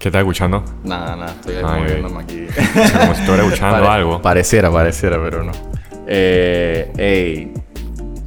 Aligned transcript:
¿Qué 0.00 0.08
estás 0.08 0.20
escuchando? 0.20 0.64
Nada, 0.82 1.14
nada, 1.14 1.30
estoy 1.32 1.56
Ay, 1.62 1.82
moviéndome 1.82 2.22
aquí. 2.22 2.46
Como 2.98 3.14
si 3.14 3.20
estuviera 3.20 3.44
escuchando 3.44 3.76
Pare- 3.76 3.88
algo. 3.88 4.22
Pareciera, 4.22 4.70
pareciera, 4.70 5.22
pero 5.22 5.44
no. 5.44 5.52
Eh, 6.06 6.90
hey, 6.96 7.52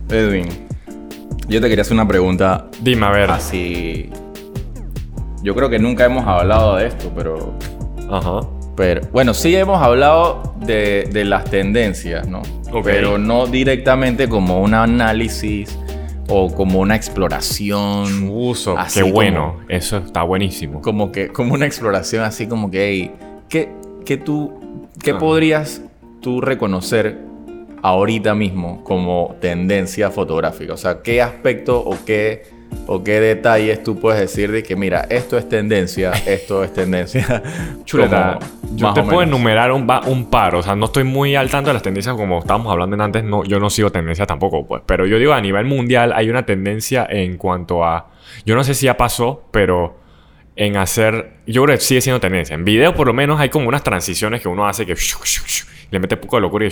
Edwin, 0.10 0.48
yo 1.48 1.60
te 1.60 1.68
quería 1.70 1.82
hacer 1.82 1.94
una 1.96 2.08
pregunta 2.08 2.68
Dime, 2.80 3.06
a 3.08 3.10
ver. 3.10 3.32
así. 3.32 4.10
Yo 5.42 5.56
creo 5.56 5.70
que 5.70 5.80
nunca 5.80 6.06
hemos 6.06 6.26
hablado 6.28 6.76
de 6.78 6.88
esto, 6.88 7.12
pero. 7.16 7.54
Ajá. 8.10 8.42
pero 8.78 9.02
bueno, 9.12 9.34
sí 9.34 9.56
hemos 9.56 9.82
hablado 9.82 10.54
de, 10.62 11.10
de 11.12 11.26
las 11.26 11.46
tendencias, 11.46 12.28
¿no? 12.28 12.44
Ok. 12.72 12.84
Pero 12.86 13.18
no 13.18 13.48
directamente 13.48 14.30
como 14.30 14.62
un 14.62 14.76
análisis 14.76 15.78
o 16.28 16.54
como 16.54 16.80
una 16.80 16.96
exploración. 16.96 18.30
Uso. 18.32 18.76
Qué 18.94 19.02
como- 19.02 19.14
bueno. 19.14 19.58
Eso 19.68 19.98
está 19.98 20.24
buenísimo. 20.24 20.82
como 20.82 21.12
que 21.12 21.28
como 21.30 21.54
una 21.54 21.66
exploración 21.66 22.24
así 22.24 22.48
como 22.48 22.70
que 22.72 22.90
hey, 22.90 23.12
¿qué, 23.50 23.70
qué 24.06 24.18
tú 24.18 24.54
qué 25.02 25.14
podrías 25.16 25.82
tú 26.22 26.40
reconocer 26.42 27.20
ahorita 27.82 28.34
mismo 28.36 28.84
como 28.84 29.36
tendencia 29.42 30.10
fotográfica? 30.12 30.74
O 30.74 30.78
sea, 30.78 31.02
¿qué 31.02 31.22
aspecto 31.22 31.80
o 31.80 31.98
qué 32.06 32.44
o 32.88 33.04
qué 33.04 33.20
detalles 33.20 33.84
tú 33.84 34.00
puedes 34.00 34.20
decir 34.20 34.52
de 34.52 34.64
que 34.64 34.76
mira, 34.76 35.08
esto 35.10 35.38
es 35.38 35.48
tendencia, 35.48 36.12
esto 36.26 36.64
es 36.64 36.74
tendencia? 36.74 37.42
Chuleta, 37.86 38.40
Como 38.40 38.78
yo 38.78 38.94
te 38.94 39.02
puedo 39.02 39.20
menos. 39.20 39.36
enumerar 39.36 39.72
un, 39.72 39.90
un 40.08 40.30
par. 40.30 40.56
O 40.56 40.64
sea, 40.64 40.76
no 40.76 40.86
estoy 40.86 41.04
muy 41.04 41.36
al 41.36 41.50
tanto 41.50 41.70
de 41.70 41.74
las 41.76 41.84
tendencias 41.84 42.16
como 42.16 42.40
estábamos 42.40 42.72
hablando 42.72 43.02
antes. 43.02 43.24
No, 43.24 43.44
yo 43.44 43.60
no 43.60 43.70
sigo 43.70 43.92
tendencias 43.92 44.28
tampoco, 44.28 44.66
pues. 44.68 44.82
Pero 44.86 45.06
yo 45.06 45.18
digo, 45.18 45.34
a 45.34 45.42
nivel 45.42 45.66
mundial 45.66 46.14
hay 46.14 46.30
una 46.30 46.46
tendencia 46.46 47.06
en 47.10 47.38
cuanto 47.38 47.84
a... 47.84 48.12
Yo 48.46 48.56
no 48.56 48.64
sé 48.64 48.74
si 48.74 48.86
ya 48.86 48.98
pasó, 48.98 49.44
pero 49.52 50.00
en 50.56 50.78
hacer... 50.78 51.38
Yo 51.48 51.64
creo 51.64 51.78
que 51.78 51.84
sigue 51.84 52.02
siendo 52.02 52.20
tendencia. 52.20 52.54
En 52.54 52.66
video, 52.66 52.94
por 52.96 53.08
lo 53.08 53.14
menos, 53.14 53.40
hay 53.40 53.50
como 53.50 53.68
unas 53.68 53.84
transiciones 53.84 54.42
que 54.42 54.48
uno 54.48 54.68
hace 54.68 54.86
que... 54.86 54.96
Le 55.92 56.00
mete 56.00 56.16
un 56.16 56.22
poco 56.22 56.38
de 56.38 56.42
locura 56.42 56.66
y... 56.66 56.70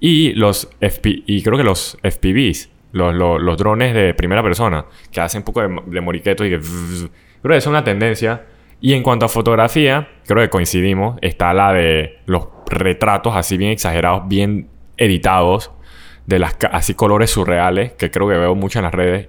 Y 0.00 0.32
los 0.32 0.68
FP... 0.80 1.22
Y 1.26 1.42
creo 1.42 1.56
que 1.56 1.64
los 1.64 1.96
FPVs, 2.02 2.68
los, 2.94 3.14
los, 3.14 3.42
los 3.42 3.58
drones 3.58 3.92
de 3.92 4.14
primera 4.14 4.42
persona, 4.42 4.86
que 5.12 5.20
hacen 5.20 5.40
un 5.40 5.44
poco 5.44 5.60
de, 5.60 5.82
de 5.86 6.00
moriquetos 6.00 6.46
y 6.46 6.50
que... 6.50 6.60
Creo 7.42 7.52
que 7.52 7.58
es 7.58 7.66
una 7.66 7.84
tendencia. 7.84 8.46
Y 8.80 8.94
en 8.94 9.02
cuanto 9.02 9.26
a 9.26 9.28
fotografía, 9.28 10.08
creo 10.26 10.42
que 10.42 10.48
coincidimos. 10.48 11.18
Está 11.20 11.52
la 11.52 11.74
de 11.74 12.20
los 12.24 12.48
retratos 12.70 13.36
así 13.36 13.58
bien 13.58 13.70
exagerados, 13.70 14.26
bien 14.26 14.68
editados. 14.96 15.70
De 16.24 16.38
las 16.38 16.56
así 16.72 16.94
colores 16.94 17.28
surreales, 17.28 17.92
que 17.92 18.10
creo 18.10 18.26
que 18.26 18.38
veo 18.38 18.54
mucho 18.54 18.78
en 18.78 18.84
las 18.84 18.94
redes. 18.94 19.28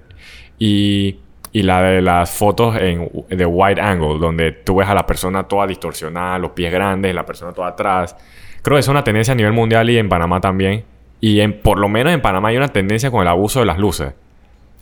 Y, 0.58 1.20
y 1.52 1.62
la 1.62 1.82
de 1.82 2.00
las 2.00 2.30
fotos 2.30 2.76
en, 2.80 3.10
de 3.28 3.44
wide 3.44 3.82
angle, 3.82 4.18
donde 4.18 4.52
tú 4.52 4.76
ves 4.76 4.88
a 4.88 4.94
la 4.94 5.04
persona 5.04 5.42
toda 5.42 5.66
distorsionada, 5.66 6.38
los 6.38 6.52
pies 6.52 6.72
grandes, 6.72 7.14
la 7.14 7.26
persona 7.26 7.52
toda 7.52 7.68
atrás. 7.68 8.16
Creo 8.62 8.76
que 8.76 8.80
es 8.80 8.88
una 8.88 9.04
tendencia 9.04 9.32
a 9.32 9.34
nivel 9.34 9.52
mundial 9.52 9.90
y 9.90 9.98
en 9.98 10.08
Panamá 10.08 10.40
también. 10.40 10.84
Y 11.28 11.40
en, 11.40 11.60
por 11.60 11.78
lo 11.78 11.88
menos 11.88 12.12
en 12.12 12.22
Panamá 12.22 12.48
hay 12.50 12.56
una 12.56 12.68
tendencia 12.68 13.10
con 13.10 13.22
el 13.22 13.28
abuso 13.28 13.58
de 13.60 13.66
las 13.66 13.78
luces. 13.78 14.12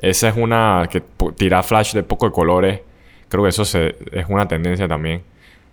Esa 0.01 0.29
es 0.29 0.37
una 0.37 0.87
que 0.91 1.03
tirar 1.37 1.65
flash 1.65 1.95
de 1.95 2.03
poco 2.03 2.27
de 2.27 2.33
colores. 2.33 2.81
Creo 3.31 3.43
que 3.45 3.49
eso 3.49 3.65
se- 3.65 3.97
es 4.13 4.27
una 4.29 4.47
tendencia 4.47 4.87
también. 4.87 5.23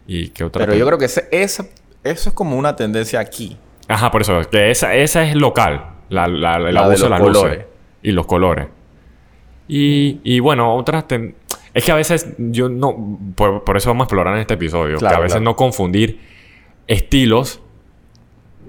¿Y 0.07 0.29
qué 0.29 0.45
otra? 0.45 0.65
Pero 0.65 0.77
yo 0.77 0.85
creo 0.85 0.97
que 0.97 1.05
ese- 1.05 1.27
esa- 1.31 1.65
eso 2.03 2.29
es 2.29 2.33
como 2.35 2.55
una 2.57 2.75
tendencia 2.77 3.19
aquí. 3.19 3.57
Ajá, 3.89 4.09
por 4.11 4.21
eso. 4.21 4.39
Que 4.49 4.71
esa, 4.71 4.95
esa 4.95 5.23
es 5.27 5.35
local. 5.35 5.85
La, 6.09 6.27
la- 6.27 6.55
el 6.55 6.73
La 6.73 6.81
abuso 6.85 7.03
de, 7.05 7.09
los 7.09 7.09
las 7.09 7.19
colores. 7.19 7.57
luces. 7.57 7.65
Y 8.03 8.11
los 8.11 8.25
colores. 8.25 8.67
Y, 9.67 10.19
y 10.23 10.39
bueno, 10.39 10.73
otras... 10.75 11.05
ten- 11.07 11.35
Es 11.73 11.83
que 11.83 11.91
a 11.91 11.95
veces 11.95 12.33
yo 12.37 12.69
no... 12.69 13.19
Por, 13.35 13.63
por 13.65 13.75
eso 13.75 13.89
vamos 13.89 14.03
a 14.03 14.05
explorar 14.05 14.35
en 14.35 14.41
este 14.41 14.53
episodio. 14.53 14.97
Claro, 14.99 15.15
que 15.15 15.19
a 15.19 15.23
veces 15.23 15.33
claro. 15.33 15.43
no 15.51 15.55
confundir 15.57 16.19
estilos 16.87 17.61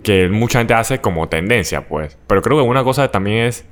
que 0.02 0.28
mucha 0.28 0.58
gente 0.58 0.74
hace 0.74 1.00
como 1.00 1.28
tendencia, 1.28 1.88
pues. 1.88 2.18
Pero 2.26 2.42
creo 2.42 2.58
que 2.58 2.62
una 2.62 2.84
cosa 2.84 3.10
también 3.10 3.46
es 3.46 3.64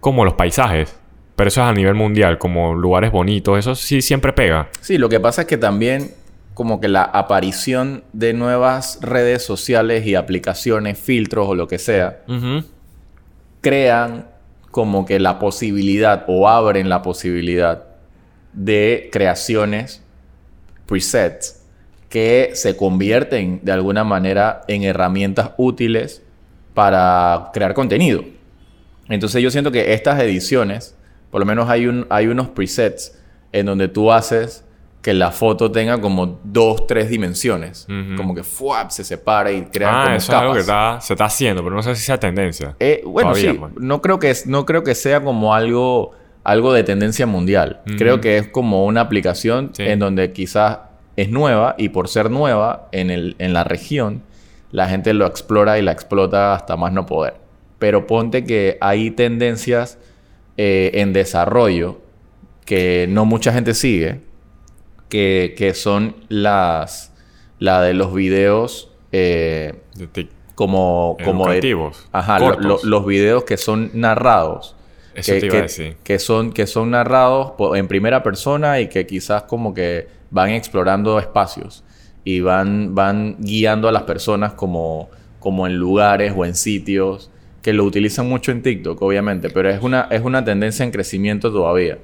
como 0.00 0.24
los 0.24 0.34
paisajes. 0.34 0.98
Pero 1.36 1.48
eso 1.48 1.60
es 1.62 1.66
a 1.66 1.72
nivel 1.72 1.94
mundial, 1.94 2.38
como 2.38 2.74
lugares 2.74 3.10
bonitos. 3.10 3.58
Eso 3.58 3.74
sí 3.74 4.02
siempre 4.02 4.32
pega. 4.32 4.68
Sí, 4.80 4.98
lo 4.98 5.08
que 5.08 5.20
pasa 5.20 5.42
es 5.42 5.46
que 5.48 5.56
también 5.56 6.12
como 6.54 6.80
que 6.80 6.86
la 6.86 7.02
aparición 7.02 8.04
de 8.12 8.32
nuevas 8.32 9.00
redes 9.02 9.44
sociales 9.44 10.06
y 10.06 10.14
aplicaciones, 10.14 10.98
filtros 10.98 11.48
o 11.48 11.54
lo 11.56 11.66
que 11.66 11.78
sea, 11.78 12.20
crean 13.60 14.28
como 14.70 15.04
que 15.04 15.18
la 15.18 15.40
posibilidad 15.40 16.24
o 16.28 16.48
abren 16.48 16.88
la 16.88 17.02
posibilidad 17.02 17.84
de 18.52 19.08
creaciones 19.12 20.02
presets 20.86 21.63
que 22.14 22.50
se 22.54 22.76
convierten 22.76 23.58
de 23.64 23.72
alguna 23.72 24.04
manera 24.04 24.60
en 24.68 24.84
herramientas 24.84 25.50
útiles 25.56 26.22
para 26.74 27.50
crear 27.52 27.74
contenido. 27.74 28.24
Entonces 29.08 29.42
yo 29.42 29.50
siento 29.50 29.72
que 29.72 29.92
estas 29.94 30.20
ediciones, 30.22 30.96
por 31.32 31.40
lo 31.40 31.46
menos 31.46 31.68
hay, 31.68 31.88
un, 31.88 32.06
hay 32.10 32.28
unos 32.28 32.46
presets 32.50 33.20
en 33.50 33.66
donde 33.66 33.88
tú 33.88 34.12
haces 34.12 34.64
que 35.02 35.12
la 35.12 35.32
foto 35.32 35.72
tenga 35.72 36.00
como 36.00 36.38
dos, 36.44 36.86
tres 36.86 37.10
dimensiones. 37.10 37.88
Como 38.16 38.32
que 38.32 38.44
¡fuap! 38.44 38.90
se 38.90 39.02
separa 39.02 39.50
y 39.50 39.62
crea 39.64 39.88
Ah, 39.90 40.04
como 40.04 40.16
eso 40.16 40.32
es 40.32 40.38
algo 40.38 40.54
que 40.54 40.60
capas. 40.60 40.94
está, 40.94 41.06
se 41.08 41.12
está 41.14 41.24
haciendo, 41.24 41.64
pero 41.64 41.74
no 41.74 41.82
sé 41.82 41.96
si 41.96 42.02
sea 42.04 42.18
tendencia. 42.20 42.76
Eh, 42.78 43.02
bueno, 43.04 43.30
Todavía, 43.32 43.52
sí. 43.52 43.58
pues. 43.58 43.72
No 43.76 44.00
creo, 44.00 44.20
que, 44.20 44.30
es- 44.30 44.46
no 44.46 44.64
creo 44.64 44.84
que 44.84 44.94
sea 44.94 45.20
como 45.22 45.52
algo, 45.52 46.12
algo 46.44 46.72
de 46.72 46.84
tendencia 46.84 47.26
mundial. 47.26 47.82
Creo 47.98 48.20
que 48.20 48.38
es 48.38 48.46
como 48.48 48.86
una 48.86 49.00
aplicación 49.02 49.70
Sí. 49.74 49.82
en 49.82 49.98
donde 49.98 50.32
quizás 50.32 50.78
es 51.16 51.30
nueva 51.30 51.74
y 51.78 51.90
por 51.90 52.08
ser 52.08 52.30
nueva 52.30 52.88
en, 52.92 53.10
el, 53.10 53.36
en 53.38 53.52
la 53.52 53.64
región, 53.64 54.22
la 54.72 54.88
gente 54.88 55.14
lo 55.14 55.26
explora 55.26 55.78
y 55.78 55.82
la 55.82 55.92
explota 55.92 56.54
hasta 56.54 56.76
más 56.76 56.92
no 56.92 57.06
poder. 57.06 57.34
Pero 57.78 58.06
ponte 58.06 58.44
que 58.44 58.78
hay 58.80 59.10
tendencias 59.10 59.98
eh, 60.56 60.90
en 60.94 61.12
desarrollo 61.12 62.00
que 62.64 63.06
no 63.08 63.24
mucha 63.24 63.52
gente 63.52 63.74
sigue, 63.74 64.20
que, 65.08 65.54
que 65.56 65.74
son 65.74 66.16
las 66.28 67.12
la 67.58 67.82
de 67.82 67.94
los 67.94 68.12
videos 68.12 68.90
eh, 69.12 69.74
De 69.94 70.28
como, 70.54 71.16
como 71.24 71.44
de- 71.46 71.52
Educativos, 71.54 72.08
ajá, 72.12 72.38
lo- 72.38 72.44
cortos. 72.46 72.84
lo- 72.84 72.90
los 72.90 73.06
videos 73.06 73.44
que 73.44 73.56
son 73.56 73.90
narrados. 73.94 74.76
Eso 75.14 75.32
que, 75.34 75.40
te 75.40 75.46
iba 75.46 75.52
que- 75.52 75.58
a 75.58 75.62
decir. 75.62 75.96
que 76.02 76.18
son, 76.18 76.52
que 76.52 76.66
son 76.66 76.90
narrados 76.90 77.52
en 77.76 77.86
primera 77.86 78.22
persona 78.22 78.80
y 78.80 78.88
que 78.88 79.06
quizás 79.06 79.42
como 79.44 79.72
que 79.74 80.08
van 80.34 80.50
explorando 80.50 81.18
espacios 81.18 81.84
y 82.24 82.40
van, 82.40 82.94
van 82.94 83.36
guiando 83.38 83.88
a 83.88 83.92
las 83.92 84.02
personas 84.02 84.52
como, 84.54 85.08
como 85.38 85.66
en 85.66 85.76
lugares 85.76 86.32
o 86.36 86.44
en 86.44 86.54
sitios 86.54 87.30
que 87.62 87.72
lo 87.72 87.84
utilizan 87.84 88.28
mucho 88.28 88.50
en 88.52 88.62
TikTok, 88.62 89.00
obviamente, 89.00 89.48
pero 89.48 89.70
es 89.70 89.80
una, 89.82 90.08
es 90.10 90.20
una 90.22 90.44
tendencia 90.44 90.84
en 90.84 90.90
crecimiento 90.90 91.50
todavía. 91.52 91.98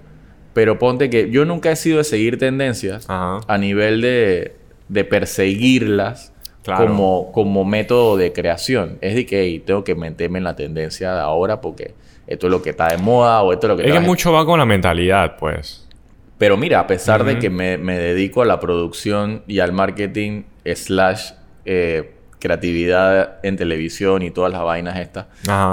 Pero 0.55 0.79
ponte 0.79 1.11
que 1.11 1.31
yo 1.31 1.45
nunca 1.45 1.71
he 1.71 1.77
sido 1.77 1.99
de 1.99 2.05
seguir 2.05 2.39
tendencias 2.39 3.05
Ajá. 3.09 3.41
a 3.47 3.59
nivel 3.59 4.01
de, 4.01 4.57
de 4.89 5.05
perseguirlas 5.05 6.33
Claro. 6.63 6.89
como, 6.89 7.33
como 7.33 7.65
método 7.65 8.19
de 8.19 8.35
creación. 8.35 8.99
Es 9.01 9.15
de 9.15 9.25
que 9.25 9.41
"Ey, 9.41 9.61
tengo 9.61 9.83
que 9.83 9.95
meterme 9.95 10.37
en 10.39 10.45
la 10.45 10.57
tendencia 10.57 11.15
de 11.15 11.21
ahora 11.21 11.63
porque 11.63 11.95
esto 12.27 12.49
es 12.49 12.51
lo 12.51 12.61
que 12.61 12.71
está 12.71 12.89
de 12.89 12.99
moda 12.99 13.41
o 13.43 13.53
esto 13.55 13.67
es 13.67 13.71
lo 13.71 13.77
que 13.79 13.87
Es 13.89 13.93
que 13.95 14.01
mucho 14.01 14.31
va 14.31 14.45
con 14.45 14.59
la 14.59 14.67
mentalidad, 14.67 15.37
pues. 15.39 15.89
Pero 16.41 16.57
mira, 16.57 16.81
a 16.81 16.87
pesar 16.87 17.23
de 17.25 17.39
que 17.39 17.51
me, 17.51 17.77
me 17.77 17.99
dedico 17.99 18.41
a 18.41 18.47
la 18.47 18.59
producción 18.61 19.43
y 19.47 19.59
al 19.61 19.75
marketing 19.75 20.45
slash 20.65 21.33
eh, 21.67 22.15
creatividad 22.39 23.41
en 23.43 23.59
televisión 23.59 24.23
y 24.23 24.31
todas 24.31 24.51
las 24.51 24.63
vainas 24.63 24.99
estas, 24.99 25.27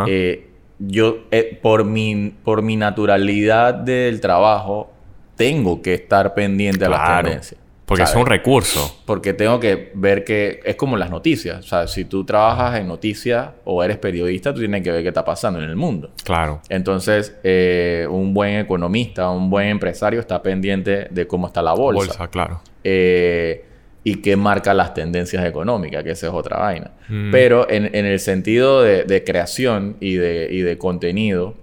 eh, 0.09 0.49
yo 0.77 1.19
eh, 1.31 1.57
por, 1.61 1.85
mi, 1.85 2.33
por 2.43 2.61
mi 2.63 2.75
naturalidad 2.75 3.73
del 3.75 4.19
trabajo 4.19 4.91
tengo 5.37 5.81
que 5.81 5.93
estar 5.93 6.33
pendiente 6.33 6.83
a 6.83 6.89
las 6.89 6.99
Claro. 6.99 7.23
tendencias. 7.29 7.61
Porque 7.87 8.03
es 8.03 8.15
un 8.15 8.25
recurso. 8.25 8.99
Porque 9.05 9.33
tengo 9.33 9.61
que 9.61 9.93
ver 9.95 10.25
que 10.25 10.59
es 10.65 10.75
como 10.75 10.97
las 10.97 11.09
noticias. 11.09 11.59
O 11.59 11.67
sea, 11.67 11.87
si 11.87 12.03
tú 12.03 12.25
trabajas 12.25 12.81
en 12.81 12.87
noticias 12.87 13.51
o 13.63 13.81
eres 13.81 13.97
periodista, 13.97 14.53
tú 14.53 14.59
tienes 14.59 14.83
que 14.83 14.91
ver 14.91 15.03
qué 15.03 15.07
está 15.07 15.23
pasando 15.23 15.63
en 15.63 15.69
el 15.69 15.77
mundo. 15.77 16.11
Claro. 16.25 16.61
Entonces, 16.67 17.37
eh, 17.43 18.05
un 18.09 18.33
buen 18.33 18.57
economista, 18.57 19.29
un 19.29 19.49
buen 19.49 19.69
empresario 19.69 20.19
está 20.19 20.43
pendiente 20.43 21.07
de 21.09 21.27
cómo 21.27 21.47
está 21.47 21.61
la 21.61 21.73
bolsa. 21.73 22.07
Bolsa, 22.07 22.27
claro. 22.27 22.59
Eh, 22.83 23.63
y 24.03 24.15
qué 24.15 24.35
marca 24.35 24.73
las 24.73 24.93
tendencias 24.93 25.45
económicas, 25.45 26.03
que 26.03 26.11
esa 26.11 26.27
es 26.27 26.33
otra 26.33 26.57
vaina. 26.57 26.91
Mm. 27.07 27.31
Pero 27.31 27.69
en, 27.69 27.95
en 27.95 28.05
el 28.05 28.19
sentido 28.19 28.81
de, 28.81 29.05
de 29.05 29.23
creación 29.23 29.95
y 30.01 30.15
de, 30.15 30.49
y 30.51 30.59
de 30.59 30.77
contenido 30.77 31.55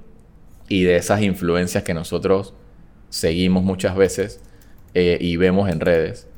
y 0.70 0.84
de 0.84 0.96
esas 0.96 1.20
influencias 1.20 1.84
que 1.84 1.92
nosotros 1.92 2.54
seguimos 3.10 3.62
muchas 3.62 3.94
veces 3.94 4.40
eh, 4.94 5.18
y 5.20 5.36
vemos 5.36 5.70
en 5.70 5.80
redes, 5.80 6.28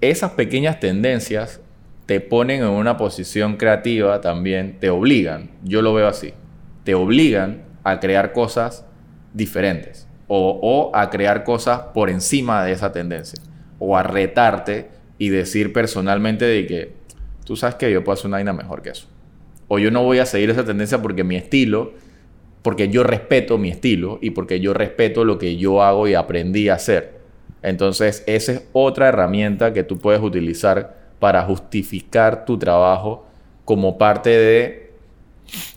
esas 0.00 0.32
pequeñas 0.32 0.80
tendencias 0.80 1.60
te 2.06 2.20
ponen 2.20 2.62
en 2.62 2.68
una 2.68 2.96
posición 2.96 3.56
creativa 3.56 4.20
también, 4.20 4.78
te 4.80 4.90
obligan, 4.90 5.50
yo 5.62 5.80
lo 5.80 5.94
veo 5.94 6.08
así, 6.08 6.34
te 6.84 6.94
obligan 6.94 7.62
a 7.84 8.00
crear 8.00 8.32
cosas 8.32 8.84
diferentes 9.32 10.08
o, 10.26 10.58
o 10.62 10.96
a 10.96 11.10
crear 11.10 11.44
cosas 11.44 11.80
por 11.94 12.10
encima 12.10 12.64
de 12.64 12.72
esa 12.72 12.92
tendencia 12.92 13.40
o 13.78 13.96
a 13.96 14.02
retarte 14.02 14.90
y 15.18 15.28
decir 15.28 15.72
personalmente 15.72 16.44
de 16.44 16.66
que 16.66 16.92
tú 17.44 17.56
sabes 17.56 17.76
que 17.76 17.90
yo 17.90 18.02
puedo 18.02 18.14
hacer 18.14 18.26
una 18.26 18.38
vaina 18.38 18.52
mejor 18.52 18.82
que 18.82 18.90
eso. 18.90 19.06
O 19.68 19.78
yo 19.78 19.90
no 19.90 20.02
voy 20.04 20.18
a 20.18 20.26
seguir 20.26 20.50
esa 20.50 20.64
tendencia 20.64 21.00
porque 21.00 21.24
mi 21.24 21.36
estilo, 21.36 21.92
porque 22.62 22.88
yo 22.88 23.02
respeto 23.02 23.58
mi 23.58 23.70
estilo 23.70 24.18
y 24.20 24.30
porque 24.30 24.60
yo 24.60 24.74
respeto 24.74 25.24
lo 25.24 25.38
que 25.38 25.56
yo 25.56 25.82
hago 25.82 26.06
y 26.08 26.14
aprendí 26.14 26.68
a 26.68 26.74
hacer. 26.74 27.21
Entonces, 27.62 28.24
esa 28.26 28.52
es 28.52 28.68
otra 28.72 29.08
herramienta 29.08 29.72
que 29.72 29.84
tú 29.84 29.98
puedes 29.98 30.20
utilizar 30.20 30.96
para 31.18 31.42
justificar 31.44 32.44
tu 32.44 32.58
trabajo 32.58 33.26
como 33.64 33.98
parte 33.98 34.30
de, 34.30 34.90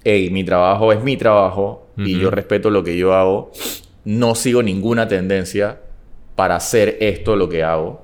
hey, 0.03 0.29
mi 0.31 0.43
trabajo 0.43 0.91
es 0.91 1.03
mi 1.03 1.17
trabajo 1.17 1.87
y 1.97 2.19
yo 2.19 2.29
respeto 2.31 2.69
lo 2.69 2.83
que 2.83 2.97
yo 2.97 3.13
hago. 3.13 3.51
No 4.03 4.35
sigo 4.35 4.63
ninguna 4.63 5.07
tendencia 5.07 5.79
para 6.35 6.55
hacer 6.55 6.97
esto 6.99 7.35
lo 7.35 7.47
que 7.47 7.63
hago. 7.63 8.03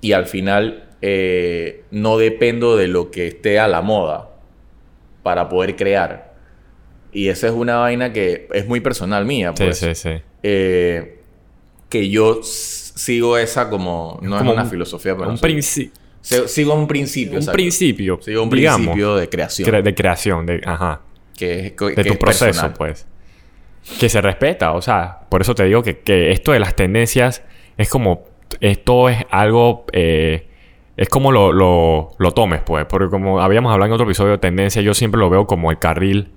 Y 0.00 0.12
al 0.12 0.26
final 0.26 0.88
eh, 1.02 1.84
no 1.90 2.18
dependo 2.18 2.76
de 2.76 2.88
lo 2.88 3.10
que 3.10 3.28
esté 3.28 3.58
a 3.58 3.68
la 3.68 3.80
moda 3.80 4.30
para 5.22 5.48
poder 5.48 5.76
crear. 5.76 6.34
Y 7.12 7.28
esa 7.28 7.46
es 7.46 7.52
una 7.52 7.76
vaina 7.76 8.12
que 8.12 8.48
es 8.52 8.66
muy 8.66 8.80
personal 8.80 9.24
mía. 9.24 9.54
Pues, 9.54 9.78
sí, 9.78 9.94
sí, 9.94 9.94
sí. 9.94 10.22
Eh, 10.42 11.20
que 11.88 12.10
yo 12.10 12.40
sigo 12.96 13.38
esa 13.38 13.70
como... 13.70 14.18
No 14.22 14.36
es, 14.36 14.42
una 14.42 14.64
filosofía, 14.64 15.16
pero... 15.16 15.30
Un 15.30 15.38
principio. 15.38 15.92
Sigo 16.20 16.74
un 16.74 16.88
principio. 16.88 17.38
Un 17.38 17.46
principio. 17.46 18.18
Sigo 18.20 18.42
un 18.42 18.50
principio 18.50 19.14
de 19.14 19.28
creación. 19.28 19.84
de 19.84 19.94
creación, 19.94 20.46
de... 20.46 20.60
Ajá. 20.64 21.02
Que, 21.36 21.74
de 21.78 22.04
tu 22.04 22.16
proceso, 22.16 22.72
pues. 22.76 23.06
Que 24.00 24.08
se 24.08 24.20
respeta, 24.20 24.72
o 24.72 24.82
sea, 24.82 25.20
por 25.28 25.42
eso 25.42 25.54
te 25.54 25.64
digo 25.64 25.82
que, 25.82 26.00
que 26.00 26.32
esto 26.32 26.50
de 26.50 26.58
las 26.58 26.74
tendencias 26.74 27.44
es 27.76 27.88
como... 27.88 28.24
Esto 28.60 29.08
es 29.08 29.18
algo... 29.30 29.84
Eh, 29.92 30.48
es 30.96 31.10
como 31.10 31.30
lo, 31.30 31.52
lo, 31.52 32.12
lo, 32.16 32.30
tomes, 32.32 32.62
pues. 32.62 32.86
Porque 32.86 33.10
como 33.10 33.40
habíamos 33.42 33.72
hablado 33.72 33.88
en 33.88 33.92
otro 33.92 34.06
episodio 34.06 34.32
de 34.32 34.38
tendencia, 34.38 34.80
yo 34.80 34.94
siempre 34.94 35.20
lo 35.20 35.28
veo 35.28 35.46
como 35.46 35.70
el 35.70 35.78
carril. 35.78 36.30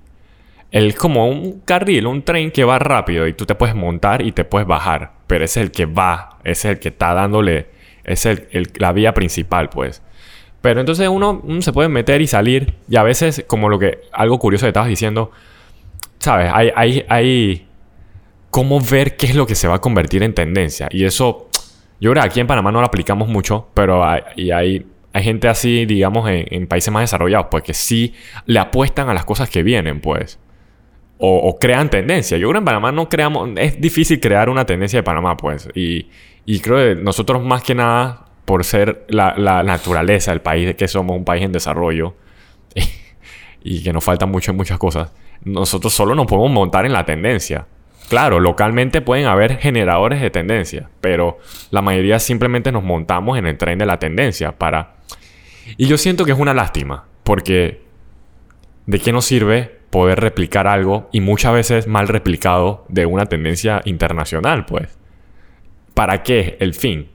Es 0.70 0.94
como 0.94 1.26
un 1.26 1.60
carril, 1.60 2.06
un 2.06 2.22
tren 2.22 2.50
que 2.50 2.64
va 2.64 2.78
rápido 2.78 3.26
y 3.26 3.32
tú 3.32 3.46
te 3.46 3.54
puedes 3.54 3.74
montar 3.74 4.22
y 4.22 4.32
te 4.32 4.44
puedes 4.44 4.68
bajar. 4.68 5.12
Pero 5.26 5.44
es 5.44 5.56
el 5.56 5.70
que 5.72 5.86
va, 5.86 6.29
es 6.44 6.64
el 6.64 6.78
que 6.78 6.88
está 6.88 7.14
dándole, 7.14 7.66
es 8.04 8.26
el, 8.26 8.48
la 8.76 8.92
vía 8.92 9.14
principal, 9.14 9.68
pues. 9.68 10.02
Pero 10.60 10.80
entonces 10.80 11.08
uno, 11.08 11.42
se 11.60 11.72
puede 11.72 11.88
meter 11.88 12.20
y 12.20 12.26
salir 12.26 12.74
y 12.88 12.96
a 12.96 13.02
veces, 13.02 13.44
como 13.46 13.68
lo 13.68 13.78
que, 13.78 14.02
algo 14.12 14.38
curioso 14.38 14.66
que 14.66 14.68
estabas 14.68 14.88
diciendo, 14.88 15.30
¿sabes? 16.18 16.50
Hay, 16.52 16.70
hay, 16.76 17.04
hay, 17.08 17.66
cómo 18.50 18.80
ver 18.80 19.16
qué 19.16 19.26
es 19.26 19.34
lo 19.34 19.46
que 19.46 19.54
se 19.54 19.68
va 19.68 19.76
a 19.76 19.80
convertir 19.80 20.22
en 20.22 20.34
tendencia. 20.34 20.88
Y 20.90 21.04
eso 21.04 21.48
yo 22.00 22.10
creo 22.10 22.22
que 22.22 22.28
aquí 22.28 22.40
en 22.40 22.46
Panamá 22.46 22.72
no 22.72 22.80
lo 22.80 22.86
aplicamos 22.86 23.28
mucho, 23.28 23.68
pero 23.74 24.04
hay, 24.04 24.22
y 24.36 24.50
hay, 24.50 24.86
hay 25.12 25.22
gente 25.22 25.48
así, 25.48 25.86
digamos, 25.86 26.28
en, 26.28 26.66
países 26.66 26.92
más 26.92 27.02
desarrollados, 27.02 27.46
pues 27.50 27.62
que 27.62 27.74
sí 27.74 28.14
le 28.46 28.58
apuestan 28.58 29.08
a 29.08 29.14
las 29.14 29.24
cosas 29.24 29.48
que 29.48 29.62
vienen, 29.62 30.00
pues. 30.00 30.38
O, 31.22 31.58
crean 31.60 31.90
tendencia. 31.90 32.38
Yo 32.38 32.48
creo 32.48 32.54
que 32.54 32.58
en 32.60 32.64
Panamá 32.64 32.92
no 32.92 33.10
creamos... 33.10 33.50
Es 33.56 33.78
difícil 33.78 34.20
crear 34.20 34.48
una 34.48 34.64
tendencia 34.64 35.00
de 35.00 35.02
Panamá, 35.02 35.36
pues. 35.36 35.68
Y, 35.74 36.08
y 36.46 36.60
creo 36.60 36.78
que 36.78 37.02
nosotros 37.02 37.44
más 37.44 37.62
que 37.62 37.74
nada, 37.74 38.26
por 38.46 38.64
ser 38.64 39.04
la, 39.08 39.34
la 39.36 39.62
naturaleza 39.62 40.30
del 40.30 40.40
país, 40.40 40.74
que 40.76 40.88
somos 40.88 41.14
un 41.16 41.26
país 41.26 41.44
en 41.44 41.52
desarrollo 41.52 42.14
y 43.62 43.82
que 43.82 43.92
nos 43.92 44.02
faltan 44.02 44.30
mucho 44.30 44.54
muchas 44.54 44.78
cosas, 44.78 45.12
nosotros 45.44 45.92
solo 45.92 46.14
nos 46.14 46.26
podemos 46.26 46.50
montar 46.50 46.86
en 46.86 46.92
la 46.92 47.04
tendencia. 47.04 47.66
Claro, 48.08 48.40
localmente 48.40 49.02
pueden 49.02 49.26
haber 49.26 49.58
generadores 49.58 50.20
de 50.20 50.30
tendencia, 50.30 50.90
pero 51.00 51.38
la 51.70 51.80
mayoría 51.80 52.18
simplemente 52.18 52.72
nos 52.72 52.82
montamos 52.82 53.38
en 53.38 53.46
el 53.46 53.56
tren 53.56 53.78
de 53.78 53.86
la 53.86 53.98
tendencia 53.98 54.52
para... 54.52 54.96
Y 55.76 55.86
yo 55.86 55.96
siento 55.96 56.24
que 56.24 56.32
es 56.32 56.38
una 56.38 56.52
lástima, 56.52 57.04
porque 57.22 57.82
¿de 58.86 58.98
qué 58.98 59.12
nos 59.12 59.26
sirve 59.26 59.79
poder 59.90 60.20
replicar 60.20 60.66
algo 60.66 61.08
y 61.12 61.20
muchas 61.20 61.52
veces 61.52 61.86
mal 61.86 62.08
replicado 62.08 62.84
de 62.88 63.06
una 63.06 63.26
tendencia 63.26 63.82
internacional, 63.84 64.64
pues? 64.66 64.98
¿Para 65.94 66.22
qué 66.22 66.56
el 66.60 66.74
fin? 66.74 67.10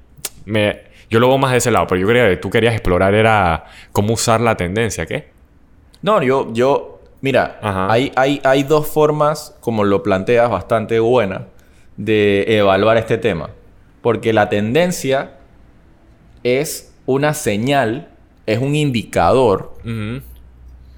Me, 0.45 0.83
yo 1.09 1.19
lo 1.19 1.29
veo 1.29 1.37
más 1.37 1.51
de 1.51 1.57
ese 1.57 1.71
lado, 1.71 1.87
pero 1.87 2.01
yo 2.01 2.07
creía 2.07 2.29
que 2.29 2.37
tú 2.37 2.49
querías 2.49 2.73
explorar 2.73 3.13
era 3.13 3.65
cómo 3.91 4.13
usar 4.13 4.41
la 4.41 4.55
tendencia, 4.57 5.05
¿qué? 5.05 5.29
No, 6.01 6.21
yo, 6.21 6.53
yo 6.53 6.95
Mira, 7.25 7.57
hay, 7.89 8.11
hay, 8.15 8.39
hay, 8.43 8.61
dos 8.61 8.85
formas, 8.85 9.57
como 9.59 9.83
lo 9.83 10.03
planteas, 10.03 10.47
bastante 10.47 10.99
buenas 10.99 11.41
de 11.97 12.45
evaluar 12.47 12.97
este 12.97 13.17
tema. 13.17 13.49
Porque 14.03 14.31
la 14.31 14.47
tendencia 14.47 15.31
es 16.43 16.93
una 17.07 17.33
señal, 17.33 18.09
es 18.45 18.59
un 18.59 18.75
indicador, 18.75 19.73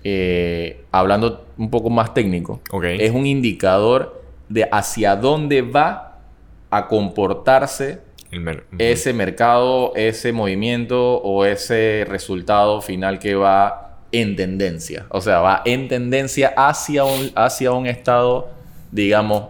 eh, 0.10 0.86
hablando 0.90 1.48
un 1.58 1.70
poco 1.70 1.90
más 1.90 2.14
técnico, 2.14 2.62
es 2.82 3.12
un 3.12 3.26
indicador 3.26 4.24
de 4.48 4.66
hacia 4.72 5.18
dónde 5.18 5.62
va 5.62 6.20
a 6.70 6.88
comportarse 6.88 8.00
ese 8.80 9.12
mercado, 9.12 9.92
ese 9.98 10.32
movimiento 10.32 11.18
o 11.18 11.44
ese 11.44 12.06
resultado 12.08 12.82
final 12.82 13.20
que 13.20 13.36
va 13.36 13.98
en 14.14 14.38
tendencia. 14.38 15.08
O 15.10 15.20
sea, 15.20 15.42
va 15.42 15.62
en 15.66 15.90
tendencia 15.90 16.54
hacia 16.56 17.04
un, 17.04 17.32
hacia 17.36 17.74
un 17.74 17.86
estado, 17.86 18.48
digamos, 18.94 19.48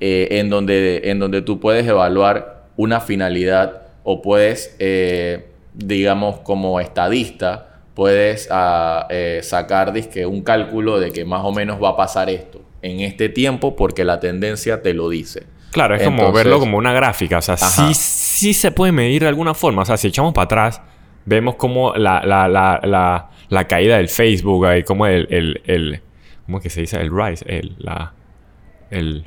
eh, 0.00 0.28
en, 0.30 0.48
donde, 0.48 1.02
en 1.04 1.18
donde 1.18 1.42
tú 1.42 1.60
puedes 1.60 1.86
evaluar 1.86 2.64
una 2.78 3.02
finalidad 3.02 3.82
o 4.04 4.22
puedes, 4.22 4.74
eh, 4.78 5.48
digamos, 5.74 6.38
como 6.38 6.80
estadista, 6.80 7.67
puedes 7.98 8.48
ah, 8.50 9.06
eh, 9.10 9.40
sacar 9.42 9.92
un 10.26 10.42
cálculo 10.42 10.98
de 10.98 11.12
que 11.12 11.26
más 11.26 11.44
o 11.44 11.52
menos 11.52 11.82
va 11.82 11.90
a 11.90 11.96
pasar 11.96 12.30
esto 12.30 12.62
en 12.80 13.00
este 13.00 13.28
tiempo 13.28 13.76
porque 13.76 14.04
la 14.04 14.20
tendencia 14.20 14.80
te 14.80 14.94
lo 14.94 15.10
dice. 15.10 15.42
Claro, 15.72 15.96
es 15.96 16.02
como 16.02 16.32
verlo 16.32 16.58
como 16.58 16.78
una 16.78 16.94
gráfica. 16.94 17.38
O 17.38 17.42
sea, 17.42 17.58
sí, 17.58 17.92
sí 17.92 18.54
se 18.54 18.70
puede 18.70 18.92
medir 18.92 19.22
de 19.22 19.28
alguna 19.28 19.52
forma. 19.52 19.82
O 19.82 19.84
sea, 19.84 19.98
si 19.98 20.08
echamos 20.08 20.32
para 20.32 20.46
atrás, 20.46 20.80
vemos 21.26 21.56
como 21.56 21.94
la, 21.94 22.22
la, 22.24 22.48
la 22.48 23.28
la 23.48 23.66
caída 23.66 23.96
del 23.96 24.08
Facebook, 24.08 24.66
ahí 24.66 24.82
como 24.82 25.06
el, 25.06 25.26
el, 25.30 25.62
el 25.64 26.02
¿cómo 26.46 26.58
es 26.58 26.62
que 26.62 26.70
se 26.70 26.82
dice? 26.82 27.00
El 27.00 27.10
rise, 27.10 27.44
el, 27.48 27.76
la, 27.78 28.12
el, 28.90 29.26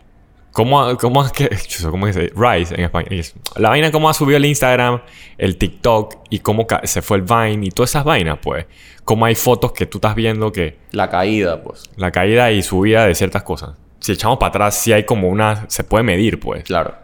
¿Cómo, 0.52 0.98
cómo 0.98 1.30
que, 1.32 1.50
cómo 1.90 2.06
que 2.06 2.14
se 2.14 2.32
Rise 2.36 2.76
en 2.76 2.82
español? 2.82 3.24
La 3.56 3.70
vaina 3.70 3.92
cómo 3.92 4.10
ha 4.10 4.14
subido 4.14 4.38
el 4.38 4.46
Instagram, 4.46 5.02
el 5.38 5.58
TikTok 5.58 6.18
y 6.30 6.40
cómo 6.40 6.68
se 6.84 7.02
fue 7.02 7.18
el 7.18 7.24
Vine 7.24 7.66
y 7.68 7.70
todas 7.70 7.92
esas 7.92 8.04
vainas, 8.04 8.40
pues. 8.42 8.66
Cómo 9.04 9.26
hay 9.26 9.36
fotos 9.36 9.72
que 9.72 9.86
tú 9.86 9.98
estás 9.98 10.16
viendo 10.16 10.52
que... 10.52 10.78
La 10.92 11.10
caída, 11.10 11.64
pues. 11.64 11.84
La 11.96 12.12
caída 12.12 12.52
y 12.52 12.62
subida 12.62 13.06
de 13.06 13.16
ciertas 13.16 13.44
cosas. 13.44 13.72
Si 14.00 14.12
echamos 14.12 14.38
para 14.38 14.50
atrás, 14.50 14.76
sí 14.76 14.94
hay 14.94 15.06
como 15.06 15.30
una... 15.30 15.66
Se 15.70 15.84
puede 15.84 16.04
medir, 16.04 16.40
pues. 16.40 16.64
Claro. 16.64 16.96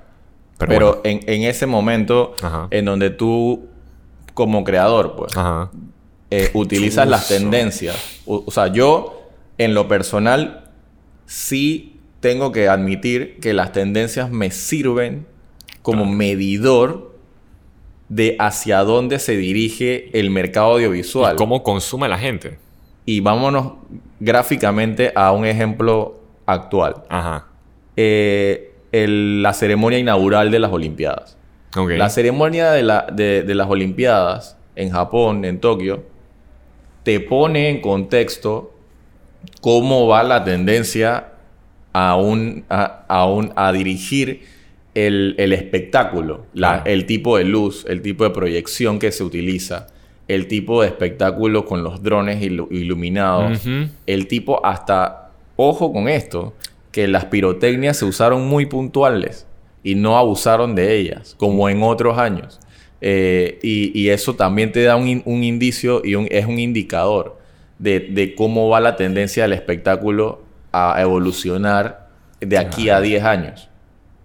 Pero, 0.59 1.01
en, 1.03 1.21
en, 1.27 1.43
ese 1.43 1.67
momento 1.67 2.33
en 2.71 2.85
donde 2.85 3.11
tú, 3.11 3.67
como 4.33 4.63
creador, 4.63 5.15
pues, 5.15 5.37
Ajá. 5.37 5.69
Eh, 6.29 6.51
utilizas 6.53 7.07
las 7.07 7.27
tendencias. 7.27 8.21
O, 8.25 8.51
sea, 8.51 8.67
yo, 8.67 9.29
en 9.57 9.73
lo 9.73 9.87
personal, 9.87 10.71
sí 11.25 11.96
tengo 12.19 12.51
que 12.51 12.67
admitir 12.67 13.39
que 13.39 13.53
las 13.53 13.71
tendencias 13.71 14.29
me 14.29 14.51
sirven 14.51 15.27
como 15.81 16.05
medidor 16.05 17.15
de 18.09 18.35
hacia 18.39 18.79
dónde 18.79 19.19
se 19.19 19.37
dirige 19.37 20.09
el 20.17 20.29
mercado 20.29 20.73
audiovisual. 20.73 21.35
Y 21.35 21.37
cómo 21.37 21.63
consume 21.63 22.07
la 22.07 22.17
gente. 22.17 22.57
Y 23.05 23.19
vámonos 23.19 23.73
gráficamente 24.19 25.11
a 25.15 25.31
un 25.31 25.45
ejemplo 25.45 26.19
actual. 26.45 27.03
Ajá. 27.09 27.47
Eh, 27.95 28.73
la 28.91 29.53
ceremonia 29.53 29.99
inaugural 29.99 30.51
de 30.51 30.59
las 30.59 30.71
Olimpiadas. 30.71 31.37
La 31.75 32.09
ceremonia 32.09 32.71
de, 32.71 33.43
de 33.43 33.55
las 33.55 33.69
Olimpiadas 33.69 34.57
en 34.75 34.89
Japón, 34.89 35.45
en 35.45 35.59
Tokio, 35.59 36.03
te 37.03 37.19
pone 37.19 37.69
en 37.69 37.81
contexto 37.81 38.73
cómo 39.61 40.07
va 40.07 40.23
la 40.23 40.43
tendencia 40.43 41.33
a, 41.97 42.15
un, 42.15 42.65
a, 43.55 43.71
dirigir 43.73 44.41
el, 44.93 45.35
espectáculo, 45.53 46.45
el 46.85 47.05
tipo 47.05 47.37
de 47.37 47.43
luz, 47.43 47.85
el 47.87 48.01
tipo 48.01 48.23
de 48.23 48.29
proyección 48.29 48.99
que 48.99 49.11
se 49.11 49.23
utiliza, 49.23 49.87
el 50.27 50.47
tipo 50.47 50.81
de 50.81 50.89
espectáculo 50.89 51.65
con 51.65 51.83
los 51.83 52.03
drones 52.03 52.41
iluminados, 52.43 53.61
el 54.05 54.27
tipo 54.27 54.63
hasta, 54.65 55.31
ojo 55.55 55.91
con 55.91 56.07
esto, 56.07 56.53
que 56.91 57.07
las 57.07 57.25
pirotecnias 57.25 57.97
se 57.97 58.05
usaron 58.05 58.47
muy 58.47 58.65
puntuales 58.65 59.47
y 59.83 59.95
no 59.95 60.17
abusaron 60.17 60.75
de 60.75 60.97
ellas, 60.97 61.35
como 61.37 61.69
en 61.69 61.81
otros 61.81 62.17
años. 62.17 62.59
Eh, 63.01 63.59
y, 63.61 64.09
eso 64.09 64.35
también 64.35 64.71
te 64.71 64.81
da 64.81 64.95
un, 64.95 65.07
indicio 65.43 66.01
y 66.03 66.15
es 66.31 66.45
un 66.45 66.59
indicador 66.59 67.37
de, 67.79 68.33
cómo 68.35 68.69
va 68.69 68.79
la 68.79 68.95
tendencia 68.95 69.43
del 69.43 69.53
espectáculo 69.53 70.46
a 70.93 71.01
evolucionar 71.01 72.09
de 72.39 72.57
aquí 72.57 72.89
a 72.89 72.99
10 73.01 73.23
años. 73.23 73.69